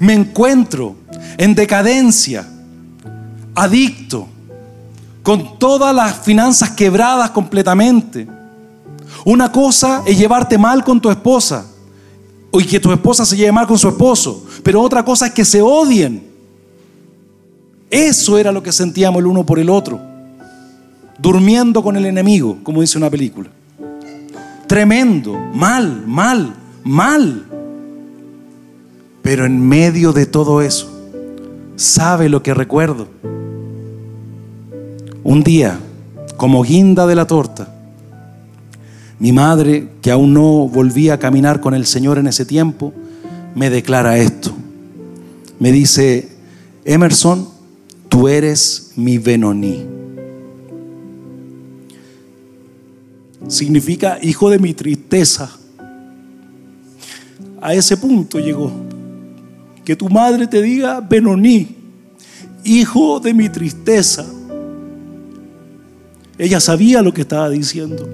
[0.00, 0.96] Me encuentro
[1.38, 2.46] en decadencia,
[3.54, 4.28] adicto,
[5.26, 8.28] con todas las finanzas quebradas completamente.
[9.24, 11.66] Una cosa es llevarte mal con tu esposa
[12.52, 15.44] y que tu esposa se lleve mal con su esposo, pero otra cosa es que
[15.44, 16.24] se odien.
[17.90, 20.00] Eso era lo que sentíamos el uno por el otro.
[21.18, 23.50] Durmiendo con el enemigo, como dice una película.
[24.68, 26.54] Tremendo, mal, mal,
[26.84, 27.46] mal.
[29.22, 30.88] Pero en medio de todo eso,
[31.74, 33.08] ¿sabe lo que recuerdo?
[35.26, 35.76] Un día,
[36.36, 37.66] como guinda de la torta,
[39.18, 42.92] mi madre, que aún no volvía a caminar con el Señor en ese tiempo,
[43.56, 44.52] me declara esto.
[45.58, 46.28] Me dice,
[46.84, 47.48] Emerson,
[48.08, 49.84] tú eres mi Benoní.
[53.48, 55.50] Significa hijo de mi tristeza.
[57.60, 58.70] A ese punto llegó.
[59.84, 61.74] Que tu madre te diga Benoní,
[62.62, 64.24] hijo de mi tristeza.
[66.38, 68.08] Ella sabía lo que estaba diciendo,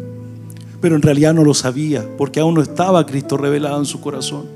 [0.81, 4.47] pero en realidad no lo sabía, porque aún no estaba Cristo revelado en su corazón.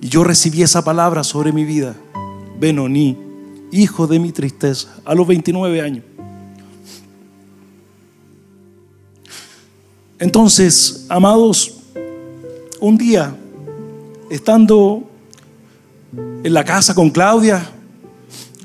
[0.00, 1.94] Y yo recibí esa palabra sobre mi vida,
[2.58, 3.16] Benoní
[3.72, 6.04] hijo de mi tristeza, a los 29 años.
[10.18, 11.78] Entonces, amados,
[12.78, 13.34] un día,
[14.30, 15.02] estando
[16.44, 17.68] en la casa con Claudia,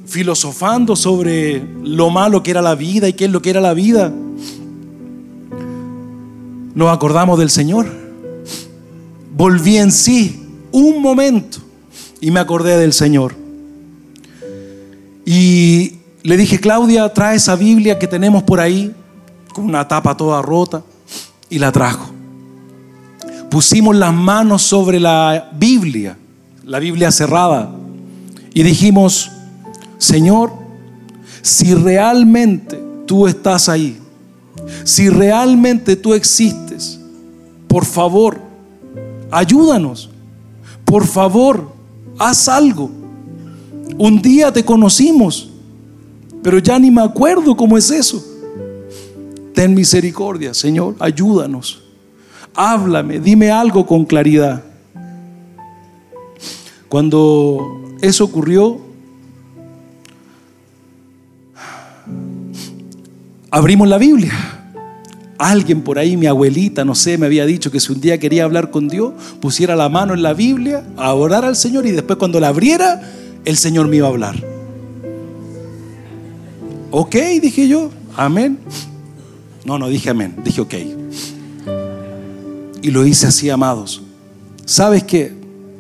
[0.08, 3.74] filosofando sobre lo malo que era la vida y qué es lo que era la
[3.74, 4.12] vida,
[6.74, 7.88] nos acordamos del Señor.
[9.36, 11.58] Volví en sí un momento
[12.22, 13.36] y me acordé del Señor.
[15.26, 18.94] Y le dije, Claudia, trae esa Biblia que tenemos por ahí,
[19.54, 20.84] con una tapa toda rota,
[21.50, 22.12] y la trajo.
[23.50, 26.18] Pusimos las manos sobre la Biblia,
[26.64, 27.72] la Biblia cerrada,
[28.54, 29.32] y dijimos,
[29.98, 30.52] Señor,
[31.42, 33.98] si realmente tú estás ahí,
[34.84, 37.00] si realmente tú existes,
[37.68, 38.40] por favor,
[39.32, 40.10] ayúdanos.
[40.86, 41.72] Por favor,
[42.18, 42.90] haz algo.
[43.98, 45.50] Un día te conocimos,
[46.42, 48.24] pero ya ni me acuerdo cómo es eso.
[49.54, 51.84] Ten misericordia, Señor, ayúdanos.
[52.56, 54.64] Háblame, dime algo con claridad.
[56.88, 58.87] Cuando eso ocurrió.
[63.58, 64.34] Abrimos la Biblia.
[65.40, 68.44] Alguien por ahí, mi abuelita, no sé, me había dicho que si un día quería
[68.44, 72.20] hablar con Dios, pusiera la mano en la Biblia, a orar al Señor y después
[72.20, 73.02] cuando la abriera,
[73.46, 74.36] el Señor me iba a hablar.
[76.92, 78.60] Ok, dije yo, amén.
[79.66, 80.74] No, no dije amén, dije ok.
[82.84, 84.04] Y lo hice así, amados.
[84.66, 85.34] ¿Sabes qué?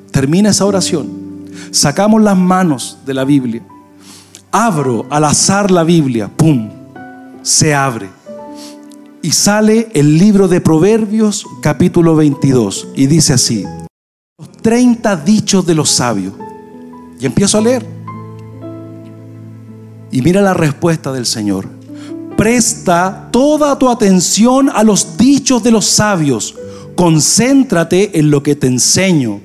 [0.10, 1.46] Termina esa oración.
[1.70, 3.62] Sacamos las manos de la Biblia.
[4.52, 6.28] Abro al azar la Biblia.
[6.28, 6.77] ¡Pum!
[7.42, 8.10] Se abre.
[9.22, 12.90] Y sale el libro de Proverbios capítulo 22.
[12.96, 13.66] Y dice así.
[14.38, 16.34] Los 30 dichos de los sabios.
[17.20, 17.86] Y empiezo a leer.
[20.12, 21.68] Y mira la respuesta del Señor.
[22.38, 26.56] Presta toda tu atención a los dichos de los sabios.
[26.96, 29.42] Concéntrate en lo que te enseño.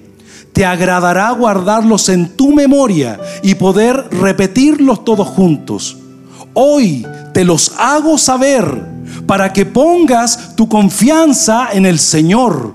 [0.52, 5.96] Te agradará guardarlos en tu memoria y poder repetirlos todos juntos.
[6.52, 8.92] Hoy te los hago saber
[9.26, 12.74] para que pongas tu confianza en el Señor.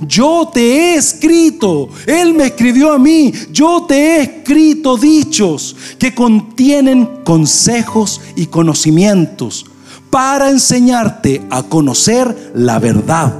[0.00, 6.14] Yo te he escrito, Él me escribió a mí, yo te he escrito dichos que
[6.14, 9.64] contienen consejos y conocimientos
[10.10, 13.34] para enseñarte a conocer la verdad,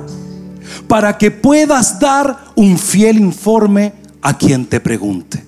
[0.89, 5.46] para que puedas dar un fiel informe a quien te pregunte.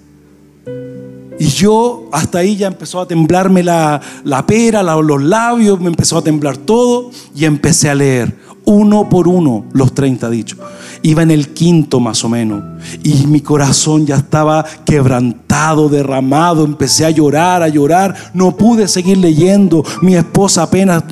[1.38, 4.00] Y yo hasta ahí ya empezó a temblarme la,
[4.46, 8.34] pera, los labios, me empezó a temblar todo y empecé a leer
[8.64, 10.58] uno por uno los 30 dichos.
[11.02, 12.62] Iba en el quinto más o menos.
[13.02, 16.64] Y mi corazón ya estaba quebrantado, derramado.
[16.64, 18.14] Empecé a llorar, a llorar.
[18.34, 19.84] No pude seguir leyendo.
[20.02, 21.04] Mi esposa apenas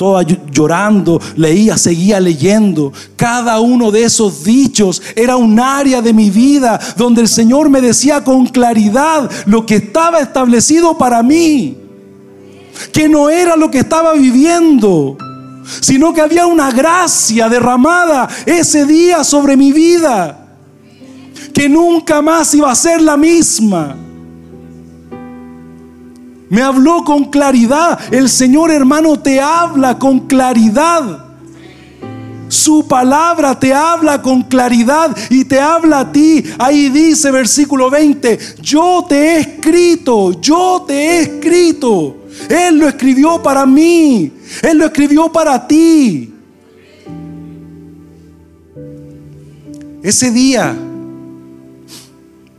[0.00, 2.90] toda llorando, leía, seguía leyendo.
[3.16, 7.82] Cada uno de esos dichos era un área de mi vida donde el Señor me
[7.82, 11.76] decía con claridad lo que estaba establecido para mí.
[12.94, 15.18] Que no era lo que estaba viviendo
[15.80, 20.48] sino que había una gracia derramada ese día sobre mi vida,
[21.54, 23.96] que nunca más iba a ser la misma.
[26.50, 27.98] Me habló con claridad.
[28.12, 31.29] El Señor hermano te habla con claridad.
[32.50, 36.42] Su palabra te habla con claridad y te habla a ti.
[36.58, 42.16] Ahí dice versículo 20, yo te he escrito, yo te he escrito.
[42.48, 44.32] Él lo escribió para mí.
[44.62, 46.34] Él lo escribió para ti.
[50.02, 50.76] Ese día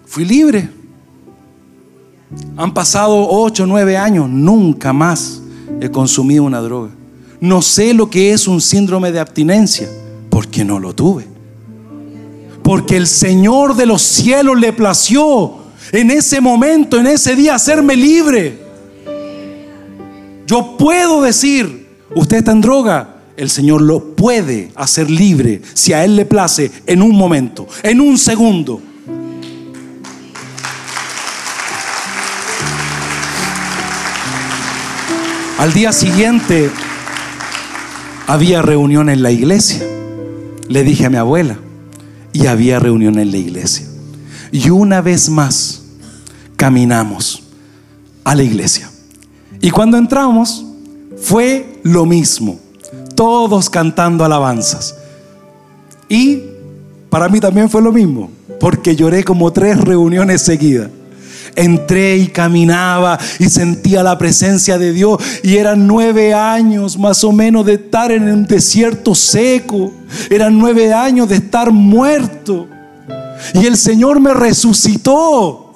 [0.06, 0.70] fui libre.
[2.56, 4.30] Han pasado ocho, nueve años.
[4.30, 5.42] Nunca más
[5.82, 6.92] he consumido una droga.
[7.42, 9.90] No sé lo que es un síndrome de abstinencia
[10.30, 11.26] porque no lo tuve.
[12.64, 15.56] Porque el Señor de los cielos le plació
[15.92, 18.60] en ese momento, en ese día, hacerme libre.
[20.46, 26.06] Yo puedo decir, usted está en droga, el Señor lo puede hacer libre si a
[26.06, 28.80] Él le place en un momento, en un segundo.
[35.58, 36.70] Al día siguiente
[38.32, 39.84] había reunión en la iglesia.
[40.70, 41.58] Le dije a mi abuela
[42.32, 43.86] y había reunión en la iglesia.
[44.54, 45.82] Y una vez más
[46.56, 47.44] caminamos
[48.24, 48.90] a la iglesia.
[49.60, 50.66] Y cuando entramos,
[51.22, 52.58] fue lo mismo.
[53.16, 54.96] Todos cantando alabanzas.
[56.08, 56.42] Y
[57.10, 60.90] para mí también fue lo mismo, porque lloré como tres reuniones seguidas.
[61.56, 65.22] Entré y caminaba y sentía la presencia de Dios.
[65.44, 69.94] Y eran nueve años más o menos de estar en un desierto seco.
[70.30, 72.68] Eran nueve años de estar muerto.
[73.54, 75.76] Y el Señor me resucitó.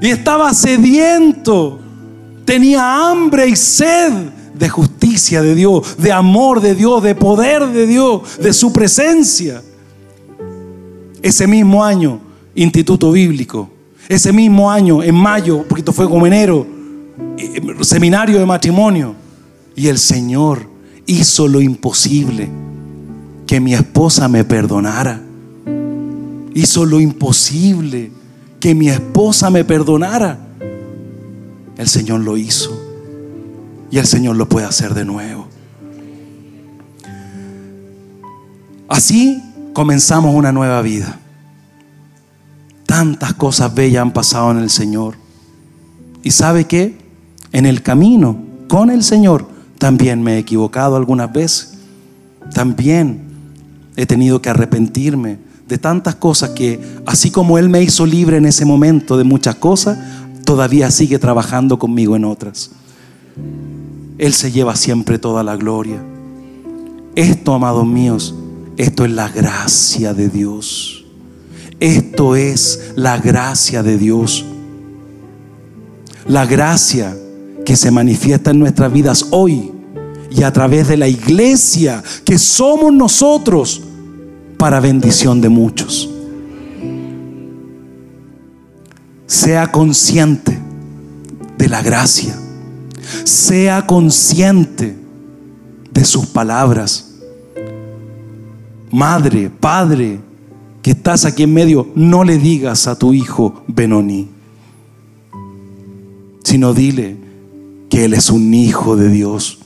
[0.00, 1.80] Y estaba sediento
[2.48, 4.10] tenía hambre y sed
[4.54, 9.62] de justicia de Dios, de amor de Dios, de poder de Dios, de su presencia.
[11.20, 12.18] Ese mismo año,
[12.54, 13.68] Instituto Bíblico.
[14.08, 16.66] Ese mismo año, en mayo, porque esto fue como enero,
[17.36, 19.14] eh, seminario de matrimonio.
[19.76, 20.66] Y el Señor
[21.06, 22.48] hizo lo imposible,
[23.46, 25.20] que mi esposa me perdonara.
[26.54, 28.10] Hizo lo imposible,
[28.58, 30.38] que mi esposa me perdonara.
[31.76, 32.76] El Señor lo hizo.
[33.90, 35.46] Y el Señor lo puede hacer de nuevo.
[38.88, 39.42] Así
[39.74, 41.20] comenzamos una nueva vida.
[42.88, 45.16] Tantas cosas bellas han pasado en el Señor.
[46.22, 46.96] ¿Y sabe qué?
[47.52, 51.74] En el camino con el Señor también me he equivocado algunas veces.
[52.54, 53.20] También
[53.94, 55.36] he tenido que arrepentirme
[55.68, 59.56] de tantas cosas que, así como Él me hizo libre en ese momento de muchas
[59.56, 59.98] cosas,
[60.46, 62.70] todavía sigue trabajando conmigo en otras.
[64.16, 66.02] Él se lleva siempre toda la gloria.
[67.14, 68.34] Esto, amados míos,
[68.78, 70.97] esto es la gracia de Dios.
[71.80, 74.44] Esto es la gracia de Dios.
[76.26, 77.16] La gracia
[77.64, 79.70] que se manifiesta en nuestras vidas hoy
[80.30, 83.82] y a través de la iglesia que somos nosotros
[84.56, 86.10] para bendición de muchos.
[89.26, 90.58] Sea consciente
[91.56, 92.36] de la gracia.
[93.24, 94.96] Sea consciente
[95.92, 97.04] de sus palabras.
[98.90, 100.20] Madre, padre,
[100.90, 104.28] estás aquí en medio, no le digas a tu hijo Benoní,
[106.44, 107.16] sino dile
[107.90, 109.58] que él es un hijo de Dios,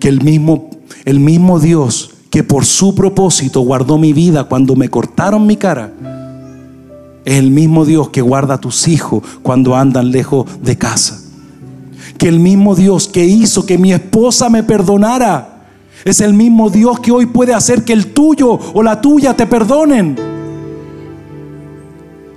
[0.00, 0.70] que el mismo,
[1.04, 5.92] el mismo Dios que por su propósito guardó mi vida cuando me cortaron mi cara,
[7.24, 11.20] es el mismo Dios que guarda a tus hijos cuando andan lejos de casa.
[12.18, 15.51] Que el mismo Dios que hizo que mi esposa me perdonara,
[16.04, 19.46] es el mismo Dios que hoy puede hacer que el tuyo o la tuya te
[19.46, 20.16] perdonen.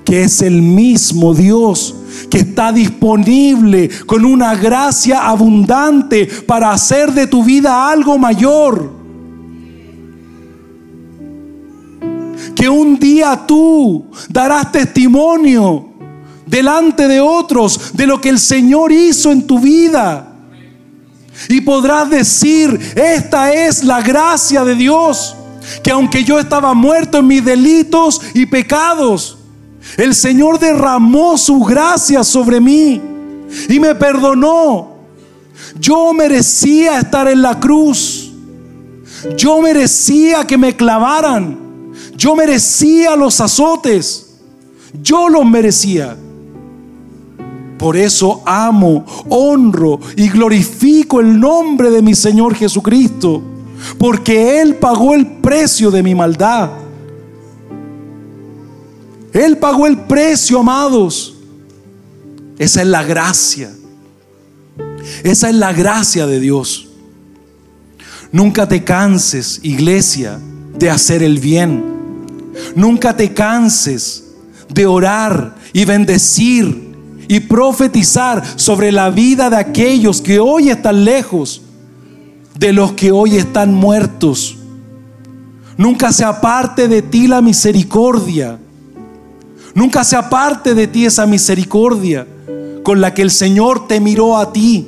[0.04, 1.96] Que es el mismo Dios
[2.30, 9.06] que está disponible con una gracia abundante para hacer de tu vida algo mayor.
[12.56, 15.90] que un día tú darás testimonio
[16.46, 20.35] delante de otros de lo que el Señor hizo en tu vida.
[21.50, 25.36] Y podrás decir, esta es la gracia de Dios,
[25.84, 29.38] que aunque yo estaba muerto en mis delitos y pecados,
[29.98, 33.02] el Señor derramó su gracia sobre mí
[33.70, 34.96] y me perdonó.
[35.80, 38.32] Yo merecía estar en la cruz.
[39.38, 41.58] Yo merecía que me clavaran.
[42.16, 44.36] Yo merecía los azotes.
[45.02, 46.18] Yo los merecía.
[47.78, 53.42] Por eso amo, honro y glorifico el nombre de mi Señor Jesucristo.
[53.98, 56.70] Porque Él pagó el precio de mi maldad.
[59.34, 61.36] Él pagó el precio, amados.
[62.58, 63.72] Esa es la gracia.
[65.24, 66.88] Esa es la gracia de Dios.
[68.32, 70.40] Nunca te canses, iglesia,
[70.78, 71.84] de hacer el bien.
[72.76, 74.24] Nunca te canses
[74.74, 76.85] de orar y bendecir
[77.28, 81.62] y profetizar sobre la vida de aquellos que hoy están lejos,
[82.58, 84.58] de los que hoy están muertos.
[85.78, 88.60] Nunca se aparte de ti la misericordia.
[89.74, 92.26] Nunca se aparte de ti esa misericordia
[92.84, 94.88] con la que el Señor te miró a ti,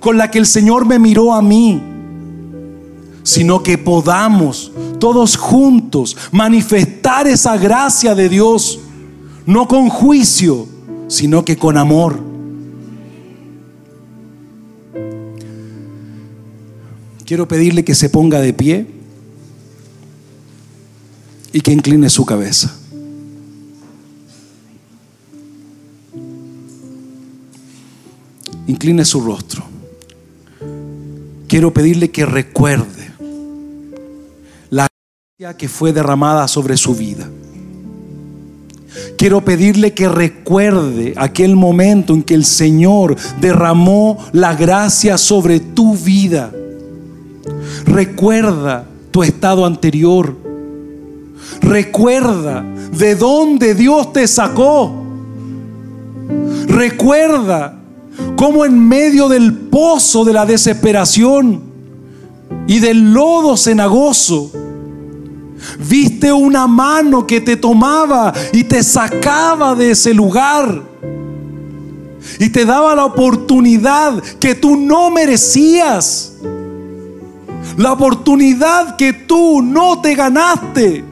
[0.00, 1.82] con la que el Señor me miró a mí
[3.22, 8.80] sino que podamos todos juntos manifestar esa gracia de Dios,
[9.46, 10.66] no con juicio,
[11.12, 12.18] sino que con amor.
[17.26, 18.86] Quiero pedirle que se ponga de pie
[21.52, 22.74] y que incline su cabeza.
[28.66, 29.64] Incline su rostro.
[31.46, 33.02] Quiero pedirle que recuerde
[35.58, 37.28] que fue derramada sobre su vida.
[39.16, 45.96] Quiero pedirle que recuerde aquel momento en que el Señor derramó la gracia sobre tu
[45.96, 46.52] vida.
[47.86, 50.36] Recuerda tu estado anterior.
[51.60, 52.64] Recuerda
[52.96, 54.92] de dónde Dios te sacó.
[56.66, 57.78] Recuerda
[58.36, 61.62] cómo en medio del pozo de la desesperación
[62.66, 64.50] y del lodo cenagoso,
[65.78, 70.82] Viste una mano que te tomaba y te sacaba de ese lugar.
[72.38, 76.34] Y te daba la oportunidad que tú no merecías.
[77.76, 81.04] La oportunidad que tú no te ganaste.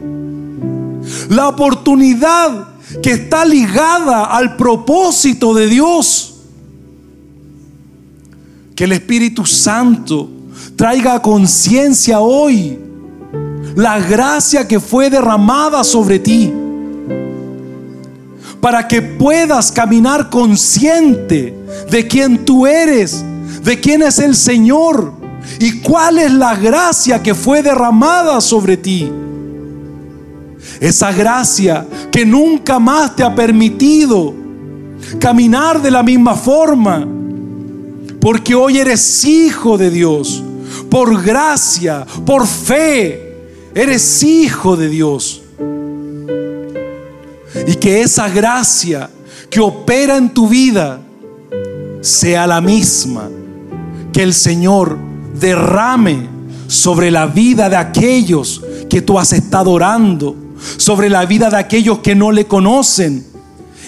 [1.29, 2.69] La oportunidad
[3.03, 6.35] que está ligada al propósito de Dios.
[8.75, 10.29] Que el Espíritu Santo
[10.77, 12.79] traiga conciencia hoy
[13.81, 16.53] la gracia que fue derramada sobre ti
[18.61, 21.55] para que puedas caminar consciente
[21.91, 23.25] de quién tú eres,
[23.65, 25.15] de quién es el Señor
[25.59, 29.11] y cuál es la gracia que fue derramada sobre ti.
[30.79, 34.35] Esa gracia que nunca más te ha permitido
[35.19, 37.09] caminar de la misma forma,
[38.21, 40.45] porque hoy eres hijo de Dios,
[40.91, 43.30] por gracia, por fe
[43.75, 45.43] Eres hijo de Dios.
[47.67, 49.11] Y que esa gracia
[49.49, 51.01] que opera en tu vida
[52.01, 53.29] sea la misma
[54.13, 54.97] que el Señor
[55.39, 56.29] derrame
[56.67, 60.37] sobre la vida de aquellos que tú has estado orando,
[60.77, 63.27] sobre la vida de aquellos que no le conocen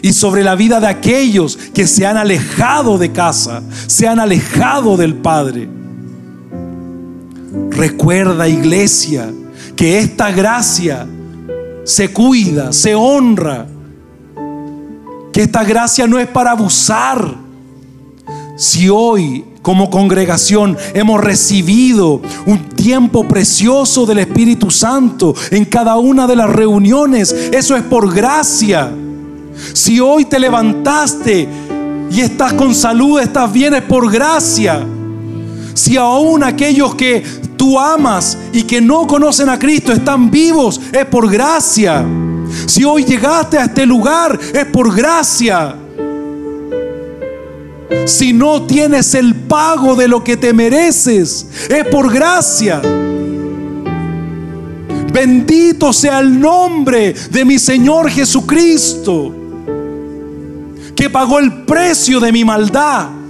[0.01, 4.97] y sobre la vida de aquellos que se han alejado de casa, se han alejado
[4.97, 5.68] del Padre.
[7.70, 9.33] Recuerda, iglesia,
[9.83, 11.09] que esta gracia
[11.83, 13.66] se cuida, se honra,
[15.33, 17.35] que esta gracia no es para abusar.
[18.57, 26.28] Si hoy como congregación hemos recibido un tiempo precioso del Espíritu Santo en cada una
[26.28, 28.89] de las reuniones, eso es por gracia.
[29.72, 31.49] Si hoy te levantaste
[32.09, 34.87] y estás con salud, estás bien, es por gracia.
[35.74, 37.24] Si aún aquellos que
[37.63, 42.05] tú amas y que no conocen a Cristo están vivos, es por gracia.
[42.67, 45.77] Si hoy llegaste a este lugar, es por gracia.
[48.05, 52.83] Si no tienes el pago de lo que te mereces, es por gracia.
[55.13, 59.33] Bendito sea el nombre de mi Señor Jesucristo,
[60.97, 63.22] que pagó el precio de mi maldad.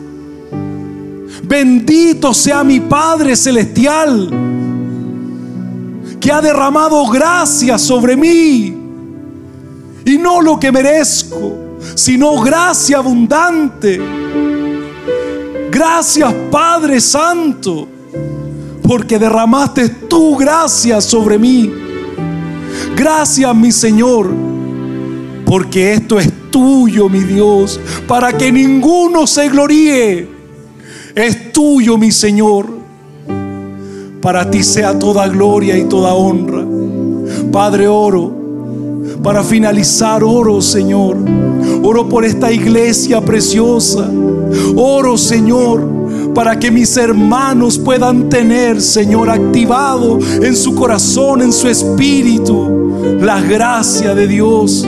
[1.53, 4.31] Bendito sea mi Padre Celestial,
[6.19, 8.75] que ha derramado gracia sobre mí.
[10.07, 14.01] Y no lo que merezco, sino gracia abundante.
[15.71, 17.87] Gracias Padre Santo,
[18.83, 21.71] porque derramaste tu gracia sobre mí.
[22.97, 24.33] Gracias mi Señor,
[25.45, 27.79] porque esto es tuyo, mi Dios,
[28.09, 30.32] para que ninguno se gloríe.
[31.15, 32.67] Es tuyo, mi Señor.
[34.23, 36.65] Para ti sea toda gloria y toda honra.
[37.51, 38.33] Padre, oro.
[39.23, 41.17] Para finalizar, oro, Señor.
[41.83, 44.09] Oro por esta iglesia preciosa.
[44.75, 45.87] Oro, Señor,
[46.35, 53.41] para que mis hermanos puedan tener, Señor, activado en su corazón, en su espíritu, la
[53.41, 54.87] gracia de Dios.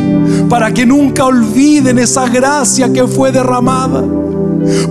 [0.49, 4.03] Para que nunca olviden esa gracia que fue derramada.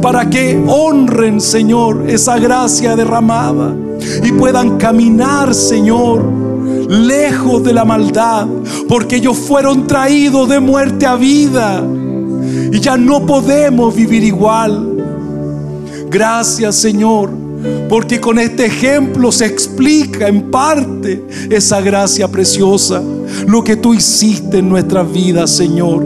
[0.01, 3.75] Para que honren, Señor, esa gracia derramada.
[4.23, 6.23] Y puedan caminar, Señor,
[6.89, 8.47] lejos de la maldad.
[8.87, 11.83] Porque ellos fueron traídos de muerte a vida.
[12.71, 14.93] Y ya no podemos vivir igual.
[16.13, 17.31] Gracias Señor,
[17.89, 23.01] porque con este ejemplo se explica en parte esa gracia preciosa,
[23.47, 26.05] lo que tú hiciste en nuestras vidas, Señor.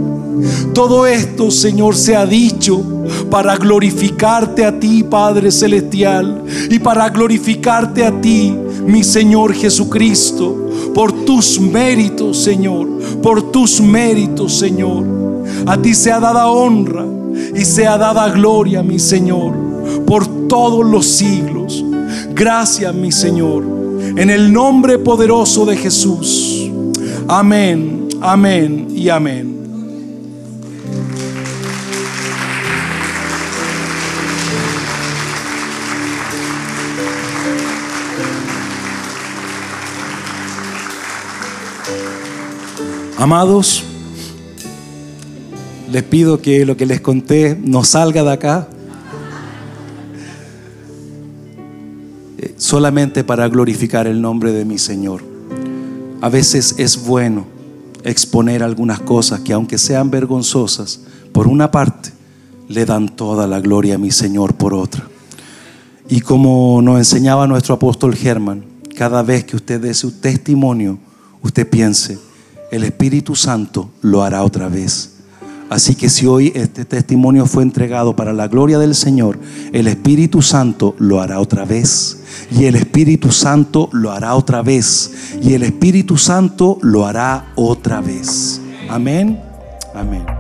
[0.74, 2.82] Todo esto, Señor, se ha dicho
[3.30, 8.56] para glorificarte a ti, Padre Celestial, y para glorificarte a ti,
[8.86, 12.88] mi Señor Jesucristo, por tus méritos, Señor,
[13.22, 15.06] por tus méritos, Señor.
[15.66, 17.06] A ti se ha dada honra
[17.56, 19.68] y se ha dada gloria, mi Señor
[20.06, 21.84] por todos los siglos.
[22.34, 23.64] Gracias, mi Señor.
[24.16, 26.47] En el nombre poderoso de Jesús.
[27.30, 29.58] Amén, amén y amén.
[43.18, 43.84] Amados,
[45.92, 48.70] les pido que lo que les conté no salga de acá
[52.56, 55.37] solamente para glorificar el nombre de mi Señor.
[56.20, 57.46] A veces es bueno
[58.04, 61.02] exponer algunas cosas que aunque sean vergonzosas,
[61.32, 62.10] por una parte,
[62.68, 65.08] le dan toda la gloria a mi Señor por otra.
[66.10, 68.66] Y como nos enseñaba nuestro apóstol Germán,
[68.96, 70.98] cada vez que usted dé su testimonio,
[71.44, 72.18] usted piense,
[72.72, 75.17] el Espíritu Santo lo hará otra vez.
[75.70, 79.38] Así que si hoy este testimonio fue entregado para la gloria del Señor,
[79.74, 82.20] el Espíritu Santo lo hará otra vez.
[82.52, 85.12] Y el Espíritu Santo lo hará otra vez.
[85.42, 88.62] Y el Espíritu Santo lo hará otra vez.
[88.90, 89.42] Amén.
[89.94, 90.37] Amén.